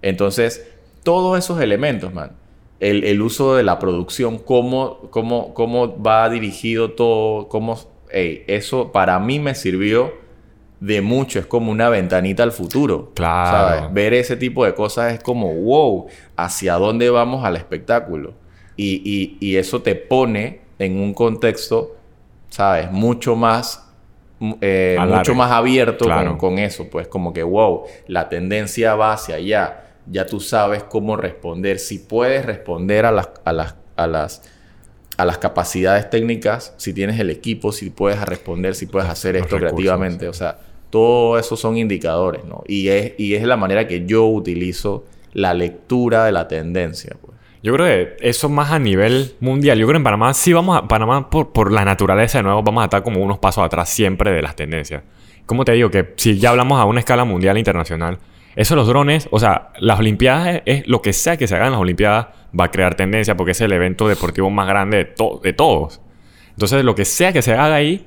Entonces, 0.02 0.66
todos 1.02 1.38
esos 1.38 1.61
elementos, 1.61 2.12
man, 2.12 2.32
el, 2.80 3.04
el 3.04 3.23
uso 3.23 3.54
de 3.54 3.62
la 3.62 3.78
producción, 3.78 4.38
cómo, 4.38 4.99
cómo, 5.11 5.54
cómo 5.54 6.00
va 6.02 6.28
dirigido 6.28 6.90
todo, 6.92 7.49
cómo... 7.49 7.78
eso 8.11 8.90
para 8.92 9.18
mí 9.18 9.38
me 9.38 9.54
sirvió 9.54 10.12
de 10.80 11.00
mucho, 11.00 11.38
es 11.38 11.47
como 11.47 11.71
una 11.71 11.88
ventanita 11.88 12.42
al 12.42 12.50
futuro. 12.50 13.12
Claro. 13.14 13.78
¿sabes? 13.78 13.94
Ver 13.94 14.14
ese 14.14 14.37
tipo 14.37 14.64
de 14.64 14.75
cosas 14.75 15.12
es 15.14 15.23
como, 15.23 15.54
wow, 15.54 16.06
¿hacia 16.37 16.75
dónde 16.75 17.09
vamos 17.09 17.44
al 17.44 17.54
espectáculo? 17.56 18.35
Y, 18.76 19.00
y- 19.04 19.37
y 19.40 19.56
eso 19.56 19.80
te 19.82 19.94
pone 19.94 20.61
en 20.80 20.99
un 20.99 21.14
contexto, 21.14 21.94
¿sabes? 22.49 22.90
Mucho 22.90 23.37
más, 23.37 23.91
eh, 24.61 24.99
mucho 25.08 25.34
más 25.34 25.50
abierto 25.52 26.04
Claro. 26.04 26.30
con, 26.37 26.38
con 26.38 26.58
eso. 26.58 26.88
Pues 26.90 27.06
como 27.08 27.32
que, 27.32 27.42
wow, 27.42 27.84
la 28.08 28.28
tendencia 28.28 28.94
va 28.94 29.12
hacia 29.12 29.37
allá. 29.37 29.84
Ya 30.06 30.26
tú 30.26 30.40
sabes 30.40 30.82
cómo 30.84 31.16
responder. 31.16 31.78
Si 31.78 31.99
puedes 31.99 32.44
responder 32.44 33.06
a 33.06 33.12
las, 33.12 33.30
a 33.44 33.52
las, 33.52 33.76
a 33.96 34.06
las, 34.06 34.42
a 35.16 35.25
las 35.25 35.38
capacidades 35.38 36.11
técnicas, 36.11 36.75
si 36.76 36.92
tienes 36.92 37.20
el 37.20 37.30
equipo, 37.30 37.70
si 37.72 37.90
puedes 37.90 38.20
responder, 38.25 38.75
si 38.75 38.87
puedes 38.87 39.08
hacer 39.08 39.34
Los 39.34 39.44
esto 39.44 39.56
recursos, 39.58 39.75
creativamente. 39.76 40.28
O 40.28 40.32
sea, 40.32 40.58
todo 40.90 41.38
eso 41.38 41.56
son 41.56 41.76
indicadores, 41.76 42.44
¿no? 42.44 42.64
Y 42.66 42.88
es, 42.88 43.12
y 43.18 43.34
es 43.34 43.44
la 43.44 43.56
manera 43.56 43.87
que 43.87 44.04
yo 44.04 44.26
utilizo 44.26 45.04
la 45.32 45.54
lectura 45.54 46.25
de 46.25 46.32
la 46.32 46.49
tendencia, 46.49 47.16
pues. 47.20 47.31
Yo 47.62 47.73
creo 47.75 47.87
que 47.87 48.16
eso 48.28 48.49
más 48.49 48.73
a 48.73 48.78
nivel 48.78 49.35
mundial. 49.40 49.78
Yo 49.78 49.87
creo 49.87 49.95
que 49.95 49.99
en 49.99 50.04
Panamá 50.04 50.35
sí 50.35 50.52
vamos 50.52 50.76
a... 50.76 50.88
Panamá 50.88 51.31
por, 51.31 51.52
por 51.52 51.71
la 51.71 51.85
naturaleza 51.85 52.38
de 52.38 52.42
nuevo 52.45 52.62
vamos 52.62 52.83
a 52.83 52.85
estar 52.87 53.02
como 53.02 53.21
unos 53.23 53.38
pasos 53.38 53.64
atrás 53.64 53.88
siempre 53.88 54.33
de 54.33 54.42
las 54.42 54.57
tendencias. 54.57 55.02
Como 55.47 55.64
te 55.64 55.73
digo, 55.73 55.90
que 55.90 56.12
si 56.16 56.38
ya 56.38 56.50
hablamos 56.50 56.81
a 56.81 56.85
una 56.85 57.00
escala 57.00 57.25
mundial 57.25 57.59
internacional, 57.59 58.19
eso 58.57 58.76
los 58.76 58.87
drones, 58.87 59.28
o 59.31 59.38
sea, 59.38 59.71
las 59.78 59.99
Olimpiadas 59.99 60.62
es, 60.66 60.87
lo 60.87 61.00
que 61.02 61.12
sea 61.12 61.37
que 61.37 61.47
se 61.47 61.54
haga 61.54 61.66
en 61.66 61.73
las 61.73 61.81
Olimpiadas 61.81 62.26
va 62.59 62.64
a 62.64 62.71
crear 62.71 62.97
tendencia 62.97 63.37
porque 63.37 63.52
es 63.52 63.61
el 63.61 63.73
evento 63.73 64.09
deportivo 64.09 64.50
más 64.50 64.66
grande 64.66 64.97
de, 64.99 65.04
to- 65.07 65.40
de 65.42 65.52
todos. 65.52 66.00
Entonces, 66.50 66.85
lo 66.85 66.95
que 66.95 67.04
sea 67.04 67.33
que 67.33 67.42
se 67.42 67.52
haga 67.52 67.75
ahí, 67.76 68.04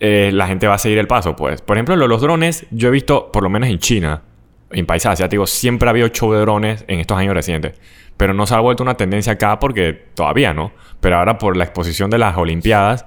eh, 0.00 0.30
la 0.32 0.46
gente 0.46 0.66
va 0.68 0.74
a 0.74 0.78
seguir 0.78 0.98
el 0.98 1.06
paso, 1.06 1.34
pues. 1.34 1.62
Por 1.62 1.76
ejemplo, 1.76 1.96
los 1.96 2.20
drones, 2.20 2.66
yo 2.70 2.88
he 2.88 2.90
visto, 2.90 3.32
por 3.32 3.42
lo 3.42 3.50
menos 3.50 3.68
en 3.70 3.78
China, 3.78 4.22
en 4.70 4.86
países 4.86 5.06
asiáticos, 5.06 5.50
siempre 5.50 5.88
ha 5.88 5.90
habido 5.90 6.08
show 6.08 6.32
de 6.32 6.40
drones 6.40 6.84
en 6.88 7.00
estos 7.00 7.18
años 7.18 7.34
recientes. 7.34 7.74
Pero 8.16 8.34
no 8.34 8.46
se 8.46 8.54
ha 8.54 8.60
vuelto 8.60 8.82
una 8.82 8.96
tendencia 8.96 9.34
acá 9.34 9.58
porque 9.58 9.92
todavía 10.14 10.54
no. 10.54 10.72
Pero 11.00 11.18
ahora 11.18 11.38
por 11.38 11.56
la 11.56 11.64
exposición 11.64 12.10
de 12.10 12.18
las 12.18 12.36
Olimpiadas, 12.36 13.06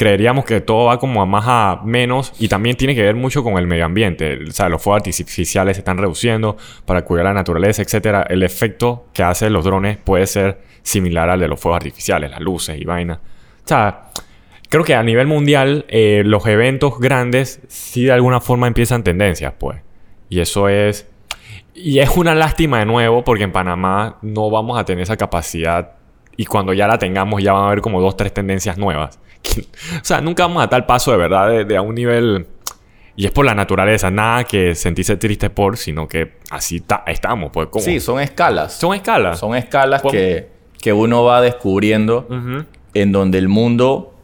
creeríamos 0.00 0.46
que 0.46 0.62
todo 0.62 0.86
va 0.86 0.98
como 0.98 1.20
a 1.20 1.26
más 1.26 1.44
a 1.46 1.82
menos 1.84 2.32
y 2.38 2.48
también 2.48 2.74
tiene 2.74 2.94
que 2.94 3.02
ver 3.02 3.14
mucho 3.14 3.42
con 3.42 3.58
el 3.58 3.66
medio 3.66 3.84
ambiente. 3.84 4.38
O 4.48 4.50
sea, 4.50 4.70
los 4.70 4.82
fuegos 4.82 5.02
artificiales 5.02 5.76
se 5.76 5.80
están 5.82 5.98
reduciendo 5.98 6.56
para 6.86 7.04
cuidar 7.04 7.26
la 7.26 7.34
naturaleza, 7.34 7.82
etcétera. 7.82 8.24
El 8.26 8.42
efecto 8.42 9.08
que 9.12 9.22
hacen 9.22 9.52
los 9.52 9.62
drones 9.62 9.98
puede 9.98 10.26
ser 10.26 10.62
similar 10.80 11.28
al 11.28 11.38
de 11.38 11.48
los 11.48 11.60
fuegos 11.60 11.76
artificiales, 11.76 12.30
las 12.30 12.40
luces 12.40 12.80
y 12.80 12.84
vainas. 12.86 13.18
O 13.18 13.68
sea, 13.68 14.04
creo 14.70 14.84
que 14.84 14.94
a 14.94 15.02
nivel 15.02 15.26
mundial 15.26 15.84
eh, 15.88 16.22
los 16.24 16.46
eventos 16.46 16.98
grandes 16.98 17.60
sí 17.68 18.04
de 18.04 18.12
alguna 18.12 18.40
forma 18.40 18.68
empiezan 18.68 19.04
tendencias, 19.04 19.52
pues. 19.58 19.80
Y 20.30 20.40
eso 20.40 20.70
es... 20.70 21.09
Y 21.74 21.98
es 22.00 22.10
una 22.16 22.34
lástima 22.34 22.78
de 22.80 22.86
nuevo 22.86 23.22
porque 23.24 23.44
en 23.44 23.52
Panamá 23.52 24.18
no 24.22 24.50
vamos 24.50 24.78
a 24.78 24.84
tener 24.84 25.02
esa 25.02 25.16
capacidad 25.16 25.92
y 26.36 26.44
cuando 26.46 26.72
ya 26.72 26.86
la 26.88 26.98
tengamos 26.98 27.42
ya 27.42 27.52
van 27.52 27.64
a 27.64 27.66
haber 27.68 27.80
como 27.80 28.00
dos, 28.00 28.16
tres 28.16 28.32
tendencias 28.34 28.76
nuevas. 28.78 29.18
o 29.56 30.04
sea, 30.04 30.20
nunca 30.20 30.44
vamos 30.46 30.62
a 30.62 30.68
tal 30.68 30.86
paso 30.86 31.10
de 31.12 31.16
verdad 31.16 31.48
de, 31.50 31.64
de 31.64 31.76
a 31.76 31.82
un 31.82 31.94
nivel... 31.94 32.46
Y 33.16 33.26
es 33.26 33.32
por 33.32 33.44
la 33.44 33.54
naturaleza, 33.54 34.10
nada 34.10 34.44
que 34.44 34.74
sentirse 34.74 35.16
triste 35.16 35.50
por, 35.50 35.76
sino 35.76 36.08
que 36.08 36.36
así 36.50 36.80
ta- 36.80 37.02
estamos, 37.06 37.50
pues. 37.52 37.68
Sí, 37.80 38.00
son 38.00 38.18
escalas. 38.20 38.72
son 38.72 38.94
escalas. 38.94 39.38
Son 39.38 39.54
escalas 39.54 40.00
que, 40.00 40.48
que 40.80 40.92
uno 40.94 41.22
va 41.24 41.42
descubriendo 41.42 42.26
en 42.94 43.12
donde 43.12 43.36
el 43.38 43.48
mundo 43.48 44.14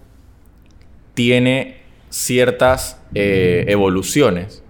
tiene 1.15 1.76
ciertas 2.11 3.00
eh, 3.15 3.65
evoluciones 3.69 4.62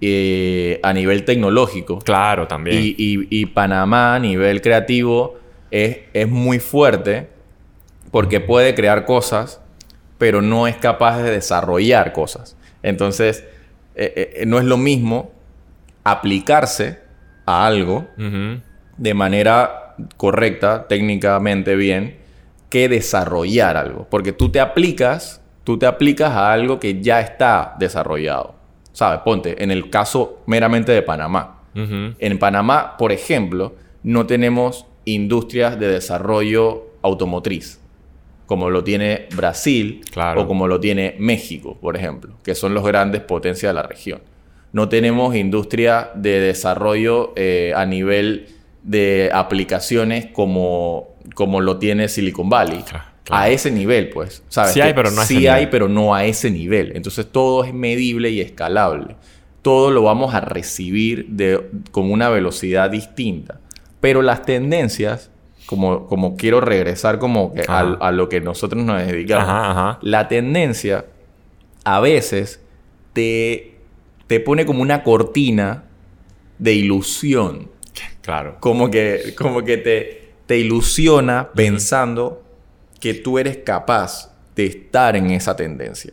eh, 0.00 0.80
a 0.82 0.92
nivel 0.92 1.24
tecnológico. 1.24 1.98
Claro, 1.98 2.46
también. 2.46 2.82
Y, 2.82 2.94
y- 2.98 3.26
y 3.30 3.46
Panamá 3.46 4.14
a 4.14 4.18
nivel 4.18 4.60
creativo 4.62 5.38
es, 5.70 5.98
es 6.12 6.28
muy 6.28 6.58
fuerte 6.60 7.28
porque 8.10 8.40
puede 8.40 8.74
crear 8.74 9.04
cosas, 9.04 9.60
pero 10.18 10.40
no 10.42 10.66
es 10.66 10.76
capaz 10.76 11.22
de 11.22 11.30
desarrollar 11.30 12.12
cosas. 12.12 12.56
Entonces, 12.82 13.44
eh, 13.94 14.34
eh, 14.40 14.46
no 14.46 14.58
es 14.58 14.64
lo 14.64 14.76
mismo 14.76 15.30
aplicarse 16.04 16.98
a 17.46 17.66
algo 17.66 18.08
de 18.96 19.14
manera 19.14 19.94
correcta, 20.16 20.86
técnicamente 20.88 21.74
bien, 21.76 22.16
que 22.70 22.88
desarrollar 22.88 23.76
algo. 23.76 24.06
Porque 24.10 24.32
tú 24.32 24.50
te 24.50 24.60
aplicas, 24.60 25.40
tú 25.64 25.78
te 25.78 25.86
aplicas 25.86 26.30
a 26.32 26.52
algo 26.52 26.78
que 26.78 27.00
ya 27.02 27.20
está 27.20 27.74
desarrollado. 27.78 28.54
¿Sabes? 28.98 29.20
Ponte, 29.20 29.62
en 29.62 29.70
el 29.70 29.90
caso 29.90 30.40
meramente 30.46 30.90
de 30.90 31.02
Panamá. 31.02 31.60
En 31.72 32.38
Panamá, 32.40 32.96
por 32.98 33.12
ejemplo, 33.12 33.76
no 34.02 34.26
tenemos 34.26 34.86
industrias 35.04 35.78
de 35.78 35.86
desarrollo 35.86 36.88
automotriz, 37.02 37.78
como 38.46 38.70
lo 38.70 38.82
tiene 38.82 39.28
Brasil 39.36 40.00
Claro. 40.10 40.42
o 40.42 40.48
como 40.48 40.66
lo 40.66 40.80
tiene 40.80 41.14
México, 41.20 41.78
por 41.80 41.96
ejemplo, 41.96 42.34
que 42.42 42.56
son 42.56 42.74
los 42.74 42.82
grandes 42.82 43.20
potencias 43.20 43.70
de 43.70 43.74
la 43.74 43.84
región. 43.84 44.20
No 44.72 44.88
tenemos 44.88 45.36
industria 45.36 46.10
de 46.16 46.40
desarrollo 46.40 47.32
eh, 47.36 47.72
a 47.76 47.86
nivel 47.86 48.48
de 48.82 49.30
aplicaciones 49.32 50.26
como, 50.26 51.10
como 51.36 51.60
lo 51.60 51.78
tiene 51.78 52.08
Silicon 52.08 52.50
Valley. 52.50 52.82
Claro, 52.82 53.04
claro. 53.28 53.44
A 53.44 53.48
ese 53.50 53.70
nivel, 53.70 54.08
pues. 54.10 54.42
¿sabes? 54.48 54.72
Sí 54.72 54.80
hay, 54.80 54.94
pero 54.94 55.10
no 55.10 55.20
a 55.20 55.24
ese 55.24 55.34
Sí 55.34 55.46
hay, 55.46 55.54
nivel. 55.60 55.70
pero 55.70 55.88
no 55.88 56.14
a 56.14 56.24
ese 56.24 56.50
nivel. 56.50 56.92
Entonces 56.96 57.26
todo 57.30 57.64
es 57.64 57.72
medible 57.72 58.30
y 58.30 58.40
escalable. 58.40 59.16
Todo 59.62 59.90
lo 59.90 60.02
vamos 60.02 60.34
a 60.34 60.40
recibir 60.40 61.26
de, 61.28 61.60
con 61.90 62.10
una 62.10 62.28
velocidad 62.28 62.90
distinta. 62.90 63.60
Pero 64.00 64.22
las 64.22 64.42
tendencias, 64.42 65.30
como, 65.66 66.06
como 66.06 66.36
quiero 66.36 66.60
regresar 66.60 67.18
como 67.18 67.52
que 67.52 67.62
a, 67.68 68.10
lo 68.12 68.28
que 68.28 68.40
nosotros 68.40 68.82
nos 68.84 69.04
dedicamos, 69.06 69.48
Ajá, 69.48 69.70
ajá. 69.70 69.98
la 70.02 70.28
tendencia 70.28 71.04
a 71.84 72.00
veces 72.00 72.60
te, 73.12 73.74
te 74.26 74.40
pone 74.40 74.64
como 74.66 74.82
una 74.82 75.02
cortina 75.02 75.84
de 76.58 76.74
ilusión 76.74 77.70
Claro. 78.22 78.56
como 78.60 78.90
que, 78.90 79.34
como 79.38 79.64
que 79.64 79.76
te, 79.78 80.32
te 80.46 80.58
ilusiona 80.58 81.48
pensando 81.54 82.42
que 83.00 83.14
tú 83.14 83.38
eres 83.38 83.58
capaz 83.58 84.34
de 84.56 84.66
estar 84.66 85.16
en 85.16 85.30
esa 85.30 85.56
tendencia. 85.56 86.12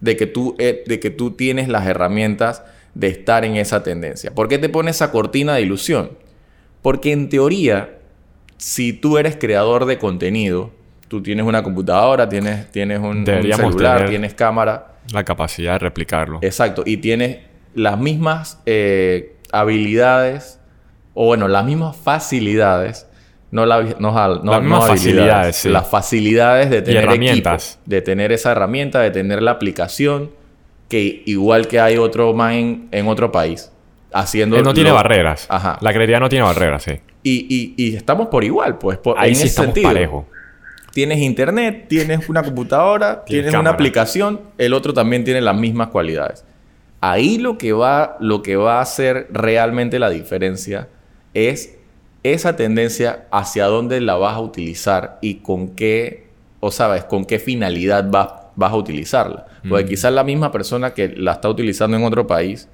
De 0.00 0.16
que, 0.16 0.26
tú, 0.26 0.54
eh, 0.58 0.84
de 0.86 1.00
que 1.00 1.10
tú 1.10 1.32
tienes 1.32 1.68
las 1.68 1.86
herramientas 1.86 2.62
de 2.94 3.08
estar 3.08 3.44
en 3.44 3.56
esa 3.56 3.82
tendencia. 3.82 4.34
¿Por 4.34 4.48
qué 4.48 4.58
te 4.58 4.68
pone 4.68 4.90
esa 4.90 5.10
cortina 5.10 5.54
de 5.54 5.62
ilusión? 5.62 6.10
Porque 6.82 7.12
en 7.12 7.28
teoría, 7.28 7.98
si 8.58 8.92
tú 8.92 9.18
eres 9.18 9.36
creador 9.36 9.86
de 9.86 9.98
contenido, 9.98 10.70
tú 11.08 11.22
tienes 11.22 11.46
una 11.46 11.62
computadora, 11.62 12.28
tienes, 12.28 12.70
tienes 12.70 12.98
un, 12.98 13.18
un 13.18 13.26
celular, 13.26 14.08
tienes 14.08 14.34
cámara, 14.34 14.94
La 15.12 15.24
capacidad 15.24 15.72
de 15.74 15.78
replicarlo. 15.78 16.38
Exacto, 16.42 16.82
y 16.84 16.98
tienes 16.98 17.38
las 17.74 17.98
mismas 17.98 18.60
eh, 18.66 19.36
habilidades, 19.52 20.58
o 21.14 21.26
bueno, 21.26 21.48
las 21.48 21.64
mismas 21.64 21.96
facilidades, 21.96 23.06
no, 23.56 23.66
la, 23.66 23.82
no, 23.82 24.12
no- 24.12 24.12
Las 24.12 24.42
no 24.44 24.60
mismas 24.60 24.84
habilidades, 24.84 25.00
facilidades, 25.00 25.56
sí. 25.56 25.68
las 25.70 25.88
facilidades 25.88 26.70
de 26.70 26.82
tener 26.82 27.02
herramientas. 27.04 27.70
equipo, 27.72 27.82
de 27.90 28.02
tener 28.02 28.32
esa 28.32 28.52
herramienta, 28.52 29.00
de 29.00 29.10
tener 29.10 29.42
la 29.42 29.50
aplicación, 29.52 30.30
que 30.88 31.22
igual 31.26 31.66
que 31.66 31.80
hay 31.80 31.96
otro 31.96 32.32
más 32.32 32.54
en, 32.54 32.88
en 32.92 33.08
otro 33.08 33.32
país, 33.32 33.72
haciendo... 34.12 34.56
Él 34.56 34.62
no 34.62 34.72
tiene 34.74 34.90
lo- 34.90 34.94
barreras. 34.96 35.46
Ajá. 35.48 35.78
La 35.80 35.92
creatividad 35.92 36.20
no 36.20 36.28
tiene 36.28 36.44
barreras, 36.44 36.84
sí. 36.84 36.92
Y, 37.24 37.46
y- 37.48 37.74
y 37.76 37.96
estamos 37.96 38.28
por 38.28 38.44
igual, 38.44 38.78
pues, 38.78 38.98
por, 38.98 39.18
Ahí 39.18 39.30
en 39.30 39.34
sí 39.36 39.40
ese 39.42 39.48
estamos 39.48 39.66
sentido. 39.74 39.88
parejo. 39.92 40.28
Tienes 40.92 41.18
internet, 41.18 41.86
tienes 41.88 42.28
una 42.28 42.42
computadora, 42.42 43.24
Tienes 43.24 43.46
tienes, 43.46 43.60
una 43.60 43.70
aplicación, 43.70 44.40
el 44.58 44.72
otro 44.72 44.94
también 44.94 45.24
tiene 45.24 45.40
las 45.40 45.56
mismas 45.56 45.88
cualidades. 45.88 46.44
Ahí 47.00 47.36
lo 47.38 47.58
que 47.58 47.72
va, 47.74 48.16
lo 48.20 48.42
que 48.42 48.56
va 48.56 48.78
a 48.78 48.80
hacer 48.80 49.26
realmente 49.30 49.98
la 49.98 50.08
diferencia 50.08 50.88
es 51.34 51.75
esa 52.32 52.56
tendencia 52.56 53.26
hacia 53.30 53.66
dónde 53.66 54.00
la 54.00 54.14
vas 54.16 54.34
a 54.34 54.40
utilizar 54.40 55.18
y 55.20 55.36
con 55.36 55.68
qué, 55.74 56.28
o 56.60 56.70
sabes, 56.70 57.04
con 57.04 57.24
qué 57.24 57.38
finalidad 57.38 58.08
vas, 58.10 58.28
vas 58.56 58.72
a 58.72 58.76
utilizarla. 58.76 59.46
Porque 59.68 59.84
Mm. 59.84 59.88
quizás 59.88 60.12
la 60.12 60.24
misma 60.24 60.50
persona 60.52 60.94
que 60.94 61.08
la 61.08 61.32
está 61.32 61.48
utilizando 61.48 61.96
en 61.96 62.04
otro 62.04 62.26
país, 62.26 62.68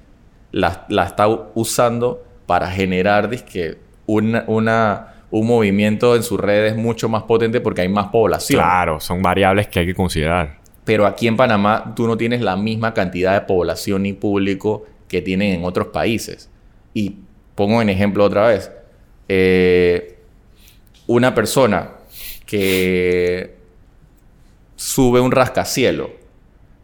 la, 0.51 0.85
la 0.89 1.05
está 1.05 1.27
usando 1.55 2.23
para 2.45 2.69
generar 2.69 3.29
dizque, 3.29 3.77
una, 4.05 4.43
una- 4.47 5.07
un 5.31 5.47
movimiento 5.47 6.15
en 6.15 6.21
sus 6.21 6.39
redes 6.39 6.75
mucho 6.75 7.09
más 7.09 7.23
potente 7.23 7.59
porque 7.59 7.81
hay 7.81 7.89
más 7.89 8.07
población. 8.09 8.59
Claro, 8.61 8.99
son 8.99 9.21
variables 9.23 9.67
que 9.67 9.79
hay 9.79 9.85
que 9.87 9.95
considerar. 9.95 10.59
Pero 10.83 11.07
aquí 11.07 11.27
en 11.27 11.37
Panamá 11.37 11.93
tú 11.95 12.05
no 12.05 12.17
tienes 12.17 12.41
la 12.41 12.55
misma 12.55 12.93
cantidad 12.93 13.33
de 13.33 13.41
población 13.41 14.05
y 14.05 14.13
público 14.13 14.85
que 15.07 15.21
tienen 15.23 15.53
en 15.55 15.63
otros 15.65 15.87
países. 15.87 16.51
Y 16.93 17.15
pongo 17.55 17.81
en 17.81 17.89
ejemplo 17.89 18.23
otra 18.25 18.47
vez. 18.47 18.69
Eh, 19.35 20.15
una 21.07 21.33
persona 21.33 21.89
que 22.45 23.55
sube 24.75 25.19
un 25.19 25.31
rascacielo, 25.31 26.11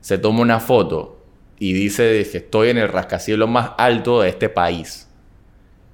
se 0.01 0.17
toma 0.17 0.41
una 0.41 0.59
foto 0.59 1.23
y 1.59 1.73
dice 1.73 2.27
que 2.31 2.37
estoy 2.39 2.69
en 2.69 2.79
el 2.79 2.87
rascacielo 2.87 3.45
más 3.45 3.73
alto 3.77 4.21
de 4.21 4.29
este 4.29 4.49
país 4.49 5.07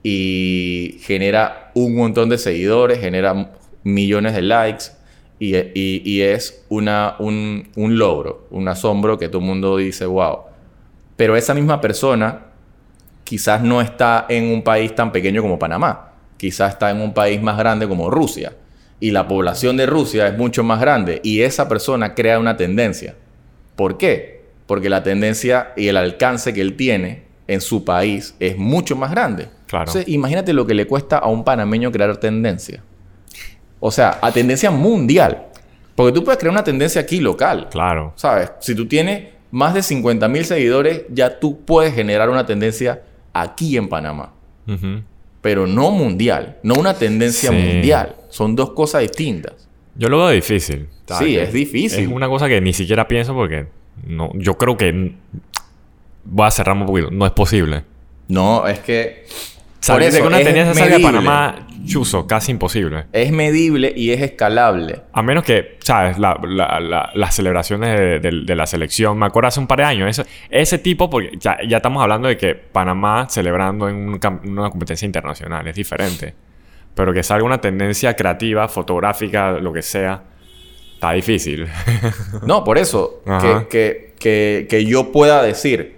y 0.02 0.98
genera 1.02 1.72
un 1.74 1.94
montón 1.94 2.30
de 2.30 2.38
seguidores, 2.38 3.00
genera 3.00 3.52
millones 3.84 4.34
de 4.34 4.42
likes 4.42 4.86
y, 5.40 6.22
es 6.22 6.64
una, 6.70 7.16
un, 7.20 7.68
un 7.76 7.98
logro, 7.98 8.48
un 8.50 8.70
asombro 8.70 9.18
que 9.18 9.28
todo 9.28 9.40
el 9.40 9.48
mundo 9.48 9.76
dice, 9.76 10.06
wow. 10.06 10.40
Pero 11.18 11.36
esa 11.36 11.54
misma 11.54 11.82
persona 11.82 12.46
quizás 13.26 13.62
no 13.62 13.82
está 13.82 14.26
en 14.30 14.46
un 14.54 14.62
país 14.64 14.96
tan 14.96 15.12
pequeño 15.12 15.42
como 15.42 15.60
Panamá, 15.60 16.05
quizás 16.38 16.74
está 16.74 16.92
en 16.92 17.02
un 17.02 17.14
país 17.14 17.42
más 17.42 17.58
grande 17.58 17.88
como 17.88 18.10
Rusia. 18.10 18.54
Y 19.00 19.12
la 19.12 19.28
población 19.28 19.78
de 19.78 19.86
Rusia 19.86 20.28
es 20.28 20.38
mucho 20.38 20.64
más 20.64 20.80
grande 20.80 21.20
y 21.24 21.42
esa 21.42 21.68
persona 21.68 22.16
crea 22.16 22.40
una 22.40 22.58
tendencia. 22.58 23.16
¿Por 23.76 23.98
qué? 23.98 24.46
Porque 24.68 24.90
la 24.90 25.04
tendencia 25.04 25.74
y 25.76 25.88
el 25.88 25.98
alcance 25.98 26.54
que 26.54 26.62
él 26.62 26.76
tiene 26.76 27.24
en 27.48 27.62
su 27.62 27.84
país 27.84 28.36
es 28.40 28.58
mucho 28.58 28.96
más 28.96 29.12
grande. 29.12 29.50
Claro. 29.68 29.84
Entonces, 29.84 30.08
imagínate 30.08 30.54
lo 30.54 30.66
que 30.66 30.74
le 30.74 30.88
cuesta 30.88 31.18
a 31.18 31.28
un 31.28 31.44
panameño 31.44 31.92
crear 31.92 32.18
tendencia. 32.18 32.82
O 33.80 33.92
sea, 33.92 34.18
a 34.22 34.32
tendencia 34.32 34.72
mundial. 34.72 35.48
Porque 35.96 36.12
tú 36.14 36.24
puedes 36.24 36.40
crear 36.40 36.52
una 36.52 36.64
tendencia 36.64 37.02
aquí 37.02 37.20
local. 37.20 37.68
Claro. 37.70 38.14
¿Sabes? 38.16 38.52
Si 38.60 38.76
tú 38.76 38.88
tienes 38.88 39.30
más 39.52 39.74
de 39.74 39.84
50 39.84 40.28
mil 40.28 40.46
seguidores, 40.46 41.04
ya 41.10 41.40
tú 41.40 41.62
puedes 41.64 41.94
generar 41.94 42.30
una 42.30 42.46
tendencia 42.46 43.02
aquí 43.34 43.78
en 43.78 43.88
Panamá. 43.88 44.34
Pero 45.46 45.68
no 45.68 45.92
mundial. 45.92 46.58
No 46.64 46.74
una 46.74 46.96
tendencia 46.96 47.52
Sí. 47.52 47.56
mundial. 47.56 48.16
Son 48.30 48.56
dos 48.56 48.72
cosas 48.72 49.02
distintas. 49.04 49.54
Yo 49.94 50.10
lo 50.10 50.18
veo 50.18 50.30
difícil. 50.32 50.88
¿sabes? 51.06 51.28
Sí, 51.28 51.38
es 51.38 51.54
difícil. 51.54 52.00
Es 52.06 52.08
una 52.12 52.28
cosa 52.28 52.48
que 52.48 52.60
ni 52.62 52.74
siquiera 52.74 53.08
pienso 53.08 53.36
porque 53.36 53.68
no, 54.08 54.32
yo 54.34 54.58
creo 54.58 54.76
que 54.76 55.12
voy 56.24 56.48
a 56.48 56.50
cerrar 56.50 56.76
un 56.76 56.88
poquito. 56.88 57.12
No 57.12 57.28
es 57.28 57.32
posible. 57.32 57.84
No, 58.28 58.66
es 58.66 58.80
que... 58.80 59.28
Salir 59.86 60.12
de 60.12 60.22
una 60.22 60.40
es 60.40 60.46
tendencia 60.46 60.74
salga 60.74 60.98
de 60.98 61.04
medible. 61.04 61.26
Panamá, 61.26 61.68
chuzo, 61.86 62.26
casi 62.28 62.52
imposible. 62.52 63.06
Es 63.14 63.32
medible 63.32 63.94
y 63.96 64.12
es 64.12 64.22
escalable. 64.22 65.02
A 65.14 65.22
menos 65.22 65.44
que, 65.44 65.78
¿sabes? 65.84 66.18
La- 66.18 66.40
la- 66.44 66.80
la- 66.80 67.12
las 67.14 67.36
celebraciones 67.36 68.00
de, 68.00 68.20
de- 68.20 68.44
de 68.46 68.56
la 68.56 68.66
selección. 68.66 69.18
Me 69.20 69.26
acuerdo 69.26 69.48
hace 69.50 69.60
un 69.60 69.68
par 69.68 69.80
de 69.80 69.84
años. 69.86 70.10
Ese, 70.10 70.30
ese 70.50 70.78
tipo, 70.80 71.10
porque 71.10 71.32
ya, 71.40 71.58
ya 71.68 71.78
estamos 71.78 72.02
hablando 72.02 72.28
de 72.28 72.38
que 72.38 72.56
Panamá 72.56 73.28
celebrando 73.30 73.88
en 73.90 73.96
un 73.96 74.20
una 74.46 74.70
competencia 74.70 75.06
internacional. 75.06 75.68
Es 75.68 75.76
diferente. 75.76 76.34
Pero 76.96 77.12
que 77.14 77.24
salga 77.24 77.44
una 77.46 77.60
tendencia 77.60 78.16
creativa, 78.16 78.68
fotográfica, 78.68 79.52
lo 79.54 79.72
que 79.74 79.82
sea. 79.82 80.24
Está 80.94 81.12
difícil. 81.12 81.68
No, 82.48 82.64
por 82.64 82.78
eso, 82.78 83.22
que, 83.70 84.14
que, 84.18 84.66
que 84.70 84.86
yo 84.86 85.12
pueda 85.12 85.44
decir, 85.44 85.96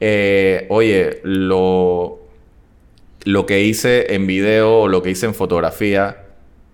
eh, 0.00 0.66
oye, 0.68 1.20
lo, 1.22 2.21
lo 3.24 3.46
que 3.46 3.60
hice 3.62 4.14
en 4.14 4.26
video 4.26 4.80
o 4.80 4.88
lo 4.88 5.02
que 5.02 5.10
hice 5.10 5.26
en 5.26 5.34
fotografía, 5.34 6.24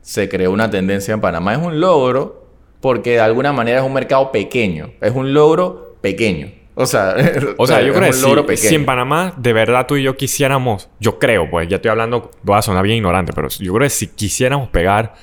se 0.00 0.28
creó 0.28 0.50
una 0.52 0.70
tendencia 0.70 1.14
en 1.14 1.20
Panamá. 1.20 1.52
Es 1.52 1.58
un 1.58 1.80
logro 1.80 2.46
porque 2.80 3.12
de 3.12 3.20
alguna 3.20 3.52
manera 3.52 3.80
es 3.80 3.84
un 3.84 3.92
mercado 3.92 4.32
pequeño. 4.32 4.92
Es 5.00 5.12
un 5.14 5.34
logro 5.34 5.96
pequeño. 6.00 6.52
O 6.74 6.86
sea, 6.86 7.16
O 7.56 7.66
sea, 7.66 7.80
yo 7.80 7.88
es 7.92 7.98
creo 7.98 8.10
que 8.10 8.16
un 8.16 8.22
logro 8.22 8.42
si, 8.42 8.46
pequeño. 8.46 8.68
si 8.68 8.74
en 8.76 8.86
Panamá 8.86 9.34
de 9.36 9.52
verdad 9.52 9.86
tú 9.86 9.96
y 9.96 10.02
yo 10.04 10.16
quisiéramos, 10.16 10.88
yo 11.00 11.18
creo, 11.18 11.50
pues 11.50 11.68
ya 11.68 11.76
estoy 11.76 11.90
hablando, 11.90 12.30
voy 12.42 12.56
a 12.56 12.62
sonar 12.62 12.84
bien 12.84 12.96
ignorante, 12.98 13.32
pero 13.34 13.48
yo 13.48 13.72
creo 13.74 13.84
que 13.84 13.90
si 13.90 14.06
quisiéramos 14.06 14.68
pegar, 14.68 15.14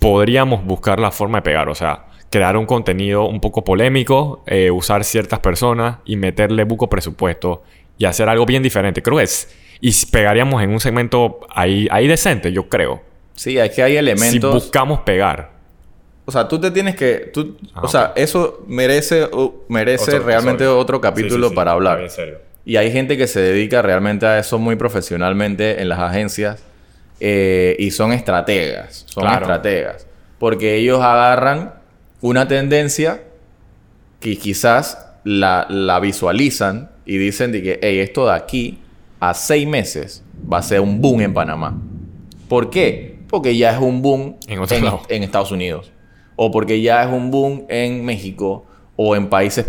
podríamos 0.00 0.64
buscar 0.64 1.00
la 1.00 1.10
forma 1.10 1.38
de 1.38 1.42
pegar. 1.42 1.68
O 1.68 1.74
sea, 1.74 2.06
crear 2.30 2.56
un 2.56 2.66
contenido 2.66 3.26
un 3.26 3.40
poco 3.40 3.64
polémico, 3.64 4.44
eh, 4.46 4.70
usar 4.70 5.04
ciertas 5.04 5.40
personas 5.40 5.98
y 6.04 6.16
meterle 6.16 6.64
buco 6.64 6.88
presupuesto 6.88 7.62
y 7.98 8.04
hacer 8.04 8.28
algo 8.28 8.46
bien 8.46 8.62
diferente. 8.62 9.02
Creo 9.02 9.18
que 9.18 9.24
es. 9.24 9.54
Y 9.80 9.92
pegaríamos 10.10 10.62
en 10.62 10.70
un 10.70 10.80
segmento 10.80 11.40
ahí, 11.50 11.86
ahí 11.90 12.06
decente, 12.08 12.52
yo 12.52 12.68
creo. 12.68 13.02
Sí, 13.34 13.58
es 13.58 13.70
que 13.72 13.82
hay 13.82 13.92
Si 13.92 13.98
elementos... 13.98 14.54
buscamos 14.54 15.00
pegar. 15.00 15.50
O 16.24 16.32
sea, 16.32 16.48
tú 16.48 16.58
te 16.60 16.70
tienes 16.70 16.96
que... 16.96 17.30
tú- 17.32 17.56
Ah, 17.74 17.82
o 17.84 17.88
sea, 17.88 18.12
eso 18.16 18.64
merece, 18.66 19.24
uh, 19.24 19.52
merece 19.68 20.12
Otro 20.16 20.26
realmente 20.26 20.64
episodio. 20.64 20.78
otro 20.78 21.00
capítulo 21.00 21.34
Sí, 21.36 21.42
sí, 21.42 21.48
sí. 21.50 21.54
para 21.54 21.72
hablar. 21.72 21.98
Bien 21.98 22.10
serio. 22.10 22.38
Y 22.64 22.76
hay 22.76 22.90
gente 22.90 23.16
que 23.16 23.26
se 23.28 23.40
dedica 23.40 23.80
realmente 23.82 24.26
a 24.26 24.38
eso 24.38 24.58
muy 24.58 24.74
profesionalmente 24.76 25.80
en 25.80 25.88
las 25.88 26.00
agencias 26.00 26.64
eh, 27.20 27.76
y 27.78 27.92
son 27.92 28.12
estrategas, 28.12 29.04
son 29.08 29.22
Claro. 29.22 29.42
estrategas. 29.42 30.06
Porque 30.40 30.74
ellos 30.76 31.00
agarran 31.00 31.74
una 32.22 32.48
tendencia 32.48 33.22
que 34.18 34.36
quizás 34.36 35.06
la, 35.22 35.66
la 35.68 36.00
visualizan 36.00 36.90
y 37.04 37.18
dicen 37.18 37.52
de 37.52 37.62
que, 37.62 37.78
hey, 37.82 38.00
esto 38.00 38.26
de 38.26 38.34
aquí 38.34 38.80
a 39.20 39.34
seis 39.34 39.66
meses 39.66 40.22
va 40.52 40.58
a 40.58 40.62
ser 40.62 40.80
un 40.80 41.00
boom 41.00 41.20
en 41.22 41.34
Panamá. 41.34 41.76
¿Por 42.48 42.70
qué? 42.70 43.18
Porque 43.28 43.56
ya 43.56 43.72
es 43.72 43.78
un 43.80 44.02
boom 44.02 44.36
En 45.08 45.22
Estados 45.22 45.50
Unidos. 45.50 45.90
O 46.36 46.50
porque 46.50 46.80
ya 46.80 47.02
es 47.02 47.10
un 47.12 47.30
boom 47.30 47.64
en 47.68 48.04
México 48.04 48.66
o 48.94 49.16
en 49.16 49.28
países 49.28 49.66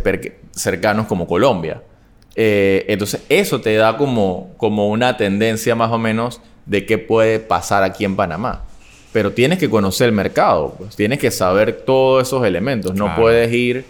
cercanos 0.51 1.07
como 1.07 1.27
Colombia. 1.27 1.81
Eh, 2.35 2.85
entonces, 2.87 3.21
eso 3.29 3.61
te 3.61 3.73
da 3.75 3.97
como, 3.97 4.51
como 4.57 4.89
una 4.89 5.17
tendencia 5.17 5.75
más 5.75 5.91
o 5.91 5.97
menos 5.97 6.39
de 6.65 6.85
qué 6.85 6.97
puede 6.97 7.39
pasar 7.39 7.83
aquí 7.83 8.05
en 8.05 8.15
Panamá. 8.15 8.63
Pero 9.11 9.31
tienes 9.31 9.57
que 9.57 9.69
conocer 9.69 10.07
el 10.07 10.13
mercado, 10.13 10.75
pues. 10.77 10.95
tienes 10.95 11.17
que 11.19 11.31
saber 11.31 11.81
todos 11.85 12.27
esos 12.27 12.45
elementos. 12.45 12.93
No 12.93 13.05
Claro. 13.05 13.21
puedes 13.21 13.51
ir 13.53 13.85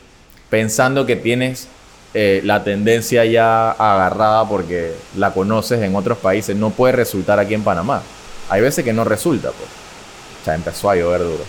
pensando 0.50 1.06
que 1.06 1.15
tienes 1.17 1.67
eh, 2.13 2.41
la 2.43 2.63
tendencia 2.63 3.26
ya 3.26 3.72
agarrada 3.72 4.48
porque 4.48 4.93
la 5.17 5.32
conoces 5.34 5.82
en 5.82 5.96
otros 5.96 6.17
países. 6.17 6.56
No 6.56 6.70
puede 6.72 6.93
resultar 6.93 7.39
aquí 7.39 7.54
en 7.54 7.63
Panamá. 7.63 8.02
Hay 8.50 8.62
veces 8.62 8.84
que 8.84 8.93
no 8.93 9.04
resulta, 9.04 9.50
pues. 9.50 9.70
O 10.41 10.46
sea, 10.46 10.56
empezó 10.56 10.89
a 10.89 10.96
llover 10.96 11.22
duro. 11.22 11.43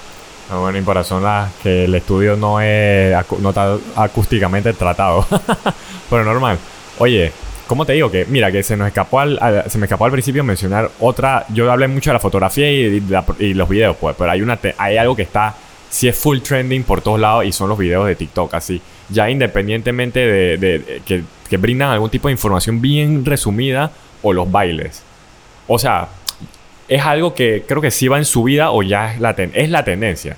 Ah, 0.50 0.56
bueno, 0.58 0.78
y 0.78 0.82
por 0.82 0.96
razón 0.96 1.22
la- 1.22 1.48
que 1.62 1.84
el 1.84 1.94
estudio 1.94 2.34
no 2.36 2.60
es 2.60 3.14
no 3.40 3.50
está 3.50 3.76
acústicamente 3.96 4.72
tratado. 4.72 5.26
Pero 6.10 6.24
normal. 6.24 6.58
Oye, 6.98 7.32
¿cómo 7.66 7.84
te 7.86 7.92
digo? 7.92 8.10
Que 8.10 8.24
mira, 8.24 8.50
que 8.50 8.62
se 8.62 8.76
nos 8.76 8.88
escapó 8.88 9.20
al, 9.20 9.64
se 9.68 9.78
me 9.78 9.86
escapó 9.86 10.06
al 10.06 10.10
principio 10.12 10.42
mencionar 10.42 10.90
otra. 11.00 11.44
Yo 11.50 11.70
hablé 11.70 11.86
mucho 11.86 12.10
de 12.10 12.14
la 12.14 12.20
fotografía 12.20 12.70
y, 12.70 13.00
la- 13.00 13.24
y 13.38 13.54
los 13.54 13.68
videos, 13.68 13.96
pues, 14.00 14.16
pero 14.18 14.30
hay 14.30 14.40
una 14.42 14.58
hay 14.78 14.96
algo 14.96 15.14
que 15.14 15.22
está 15.22 15.54
sí 15.90 16.08
es 16.08 16.16
full 16.18 16.40
trending 16.40 16.82
por 16.82 17.00
todos 17.00 17.18
lados 17.20 17.44
y 17.46 17.52
son 17.52 17.68
los 17.68 17.78
videos 17.78 18.06
de 18.06 18.16
TikTok 18.16 18.52
así. 18.54 18.80
Ya 19.10 19.30
independientemente 19.30 20.20
de, 20.26 21.00
que, 21.06 21.22
que 21.48 21.56
brindan 21.56 21.90
algún 21.90 22.10
tipo 22.10 22.28
de 22.28 22.32
información 22.32 22.80
bien 22.80 23.24
resumida 23.24 23.90
o 24.22 24.32
los 24.32 24.50
bailes. 24.50 25.02
O 25.66 25.78
sea, 25.78 26.08
es 26.88 27.02
algo 27.02 27.34
que 27.34 27.64
creo 27.66 27.80
que 27.80 27.90
sí 27.90 28.08
va 28.08 28.18
en 28.18 28.24
su 28.24 28.42
vida 28.42 28.70
o 28.70 28.82
ya 28.82 29.14
es 29.14 29.20
la, 29.20 29.30
es 29.30 29.70
la 29.70 29.84
tendencia. 29.84 30.36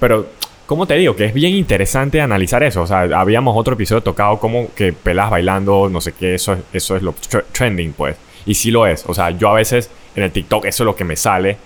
Pero, 0.00 0.26
¿cómo 0.66 0.86
te 0.86 0.94
digo? 0.94 1.14
Que 1.16 1.26
es 1.26 1.34
bien 1.34 1.54
interesante 1.54 2.20
analizar 2.20 2.62
eso. 2.62 2.82
O 2.82 2.86
sea, 2.86 3.00
habíamos 3.18 3.56
otro 3.56 3.74
episodio 3.74 4.02
tocado 4.02 4.38
como 4.38 4.74
que 4.74 4.92
pelas 4.92 5.30
bailando, 5.30 5.88
no 5.90 6.00
sé 6.00 6.12
qué, 6.12 6.34
eso, 6.34 6.54
es- 6.54 6.60
eso 6.72 6.96
es 6.96 7.02
lo 7.02 7.14
tr- 7.14 7.44
trending, 7.52 7.92
pues. 7.92 8.16
Y 8.46 8.54
sí 8.54 8.70
lo 8.70 8.86
es. 8.86 9.04
O 9.06 9.14
sea, 9.14 9.30
yo 9.30 9.48
a 9.50 9.54
veces 9.54 9.90
en 10.16 10.24
el 10.24 10.32
TikTok 10.32 10.64
eso 10.66 10.82
es 10.82 10.86
lo 10.86 10.96
que 10.96 11.04
me 11.04 11.16
sale. 11.16 11.56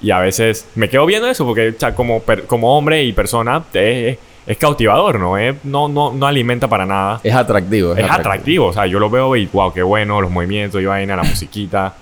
Y 0.00 0.10
a 0.10 0.18
veces 0.18 0.66
me 0.74 0.88
quedo 0.88 1.06
viendo 1.06 1.28
eso 1.28 1.44
porque 1.46 1.74
como, 1.94 2.22
como 2.48 2.76
hombre 2.76 3.04
y 3.04 3.12
persona 3.12 3.62
es, 3.72 4.18
es 4.46 4.56
cautivador, 4.56 5.18
¿no? 5.20 5.38
Es- 5.38 5.56
no, 5.64 5.88
no, 5.88 6.12
no 6.12 6.26
alimenta 6.26 6.68
para 6.68 6.84
nada. 6.86 7.20
Es 7.22 7.34
atractivo. 7.34 7.94
Es 7.94 8.10
atractivo, 8.10 8.66
o 8.66 8.72
sea, 8.72 8.86
yo 8.86 8.98
lo 8.98 9.08
veo 9.10 9.36
y 9.36 9.46
wow, 9.46 9.72
qué 9.72 9.82
bueno, 9.82 10.20
los 10.20 10.30
movimientos 10.30 10.80
y 10.80 10.84
vaina, 10.86 11.16
la 11.16 11.22
musiquita. 11.22 11.94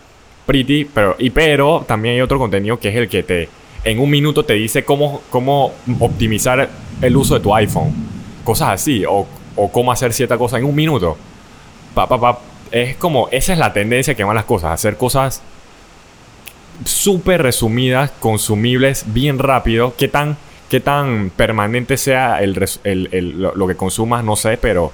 Pretty, 0.47 0.85
pero, 0.87 1.17
y 1.19 1.31
pero 1.31 1.85
también 1.87 2.15
hay 2.15 2.21
otro 2.23 2.39
contenido 2.39 2.79
que 2.79 2.89
es 2.89 2.97
el 2.97 3.09
que 3.09 3.23
te 3.23 3.49
en 3.85 3.99
un 3.99 4.11
minuto 4.11 4.45
te 4.45 4.55
dice 4.55 4.85
cómo, 4.85 5.23
cómo 5.31 5.73
optimizar 6.01 6.69
el 7.01 7.17
uso 7.17 7.35
de 7.35 7.41
tu 7.41 7.55
iPhone. 7.55 7.93
Cosas 8.45 8.69
así, 8.71 9.05
o, 9.07 9.27
o 9.57 9.73
cómo 9.73 9.91
hacer 9.93 10.13
cierta 10.13 10.37
cosa 10.37 10.59
en 10.59 10.65
un 10.65 10.75
minuto. 10.75 11.17
Pa, 11.95 12.07
pa, 12.07 12.21
pa. 12.21 12.39
Es 12.71 12.97
como, 12.97 13.29
esa 13.31 13.53
es 13.53 13.59
la 13.59 13.73
tendencia 13.73 14.15
que 14.15 14.23
van 14.25 14.35
las 14.37 14.45
cosas, 14.45 14.73
hacer 14.73 14.97
cosas 14.97 15.43
súper 16.85 17.43
resumidas, 17.43 18.11
consumibles, 18.21 19.05
bien 19.13 19.39
rápido. 19.39 19.95
¿Qué 19.97 20.09
tan, 20.09 20.37
qué 20.71 20.81
tan 20.81 21.31
permanente 21.37 21.97
sea 21.99 22.41
el, 22.41 22.57
el- 22.85 23.09
el- 23.13 23.41
lo, 23.43 23.67
que 23.67 23.75
consumas? 23.75 24.25
No 24.25 24.37
sé, 24.37 24.57
pero 24.57 24.91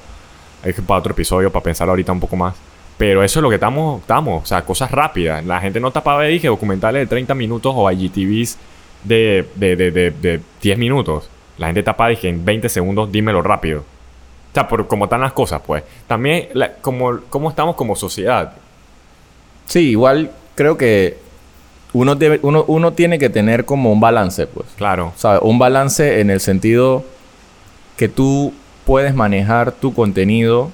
es 0.65 0.75
que 0.75 0.83
para 0.83 0.99
otro 1.01 1.13
episodio, 1.13 1.53
para 1.53 1.63
pensar 1.63 1.89
ahorita 1.89 2.11
un 2.11 2.19
poco 2.21 2.35
más. 2.35 2.55
Pero 2.99 3.23
eso 3.23 3.39
es 3.39 3.43
lo 3.43 3.51
que 3.51 3.57
estamos, 3.57 4.01
estamos, 4.01 4.43
o 4.43 4.47
sea, 4.47 4.63
cosas 4.65 4.91
rápidas. 4.91 5.45
La 5.45 5.61
gente 5.61 5.79
no 5.79 5.89
para 6.03 6.17
ver, 6.19 6.31
dije, 6.31 6.49
documentales 6.49 7.03
de 7.03 7.07
30 7.07 7.35
minutos 7.35 7.73
o 7.77 7.89
IGTVs 7.93 8.57
de, 9.05 9.47
de, 9.55 9.77
de, 9.77 9.91
de, 9.91 10.11
de 10.11 10.41
10 10.63 10.79
minutos. 10.79 11.29
La 11.59 11.67
gente 11.67 11.81
para, 11.95 12.11
dije, 12.11 12.29
en 12.31 12.43
20 12.45 12.69
segundos, 12.71 13.13
dímelo 13.13 13.43
rápido. 13.43 13.81
O 13.81 14.55
sea, 14.55 14.67
por 14.67 14.87
cómo 14.87 15.05
están 15.05 15.21
las 15.21 15.35
cosas, 15.35 15.61
pues. 15.67 15.85
También, 16.07 16.49
la- 16.55 16.73
como, 16.77 17.21
cómo 17.29 17.51
estamos 17.51 17.77
como 17.77 17.95
sociedad. 17.95 18.55
Sí, 19.67 19.91
igual 19.91 20.31
creo 20.55 20.79
que 20.79 21.19
uno, 21.97 22.15
debe- 22.15 22.41
uno, 22.43 22.65
uno 22.69 22.93
tiene 22.93 23.19
que 23.19 23.29
tener 23.31 23.65
como 23.65 23.93
un 23.93 24.01
balance, 24.01 24.47
pues. 24.47 24.67
Claro. 24.77 25.13
¿Sabes? 25.17 25.41
Un 25.43 25.59
balance 25.59 26.21
en 26.21 26.31
el 26.31 26.41
sentido 26.41 27.05
que 27.97 28.09
tú 28.09 28.53
puedes 28.85 29.15
manejar 29.15 29.73
tu 29.73 29.95
contenido 29.95 30.71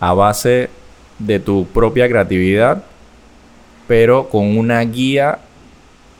a 0.00 0.14
base 0.14 0.70
de 1.18 1.38
tu 1.38 1.66
propia 1.66 2.08
creatividad, 2.08 2.82
pero 3.86 4.28
con 4.28 4.56
una 4.56 4.80
guía 4.80 5.38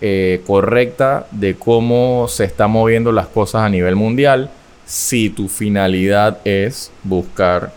eh, 0.03 0.43
correcta 0.47 1.27
de 1.31 1.55
cómo 1.55 2.27
se 2.29 2.45
están 2.45 2.71
moviendo 2.71 3.13
las 3.13 3.27
cosas 3.27 3.63
a 3.63 3.69
nivel 3.69 3.97
mundial, 3.97 4.51
si 4.87 5.31
tu 5.31 5.49
finalidad 5.49 6.39
es 6.45 6.91
buscar 7.05 7.73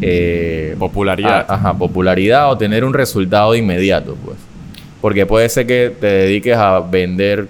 eh, 0.00 0.74
Popularidad. 0.78 1.44
a- 1.48 1.54
ajá, 1.54 1.74
popularidad 1.74 2.50
o 2.50 2.56
tener 2.58 2.84
un 2.84 2.94
resultado 2.94 3.54
inmediato, 3.54 4.16
pues. 4.24 4.36
Porque 5.00 5.26
puede 5.26 5.48
ser 5.48 5.66
que 5.66 5.92
te 5.98 6.06
dediques 6.06 6.56
a 6.56 6.80
vender 6.80 7.48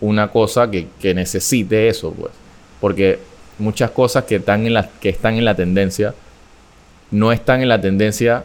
una 0.00 0.28
cosa 0.28 0.70
que, 0.70 1.14
necesite 1.14 1.88
eso, 1.88 2.12
pues. 2.12 2.32
Porque 2.80 3.18
muchas 3.58 3.90
cosas 3.90 4.24
que 4.24 4.36
están, 4.36 4.66
en 4.66 4.74
la, 4.74 4.90
que 5.00 5.08
están 5.08 5.34
en 5.34 5.44
la 5.44 5.54
tendencia 5.54 6.14
no 7.10 7.32
están 7.32 7.62
en 7.62 7.68
la 7.68 7.80
tendencia 7.80 8.44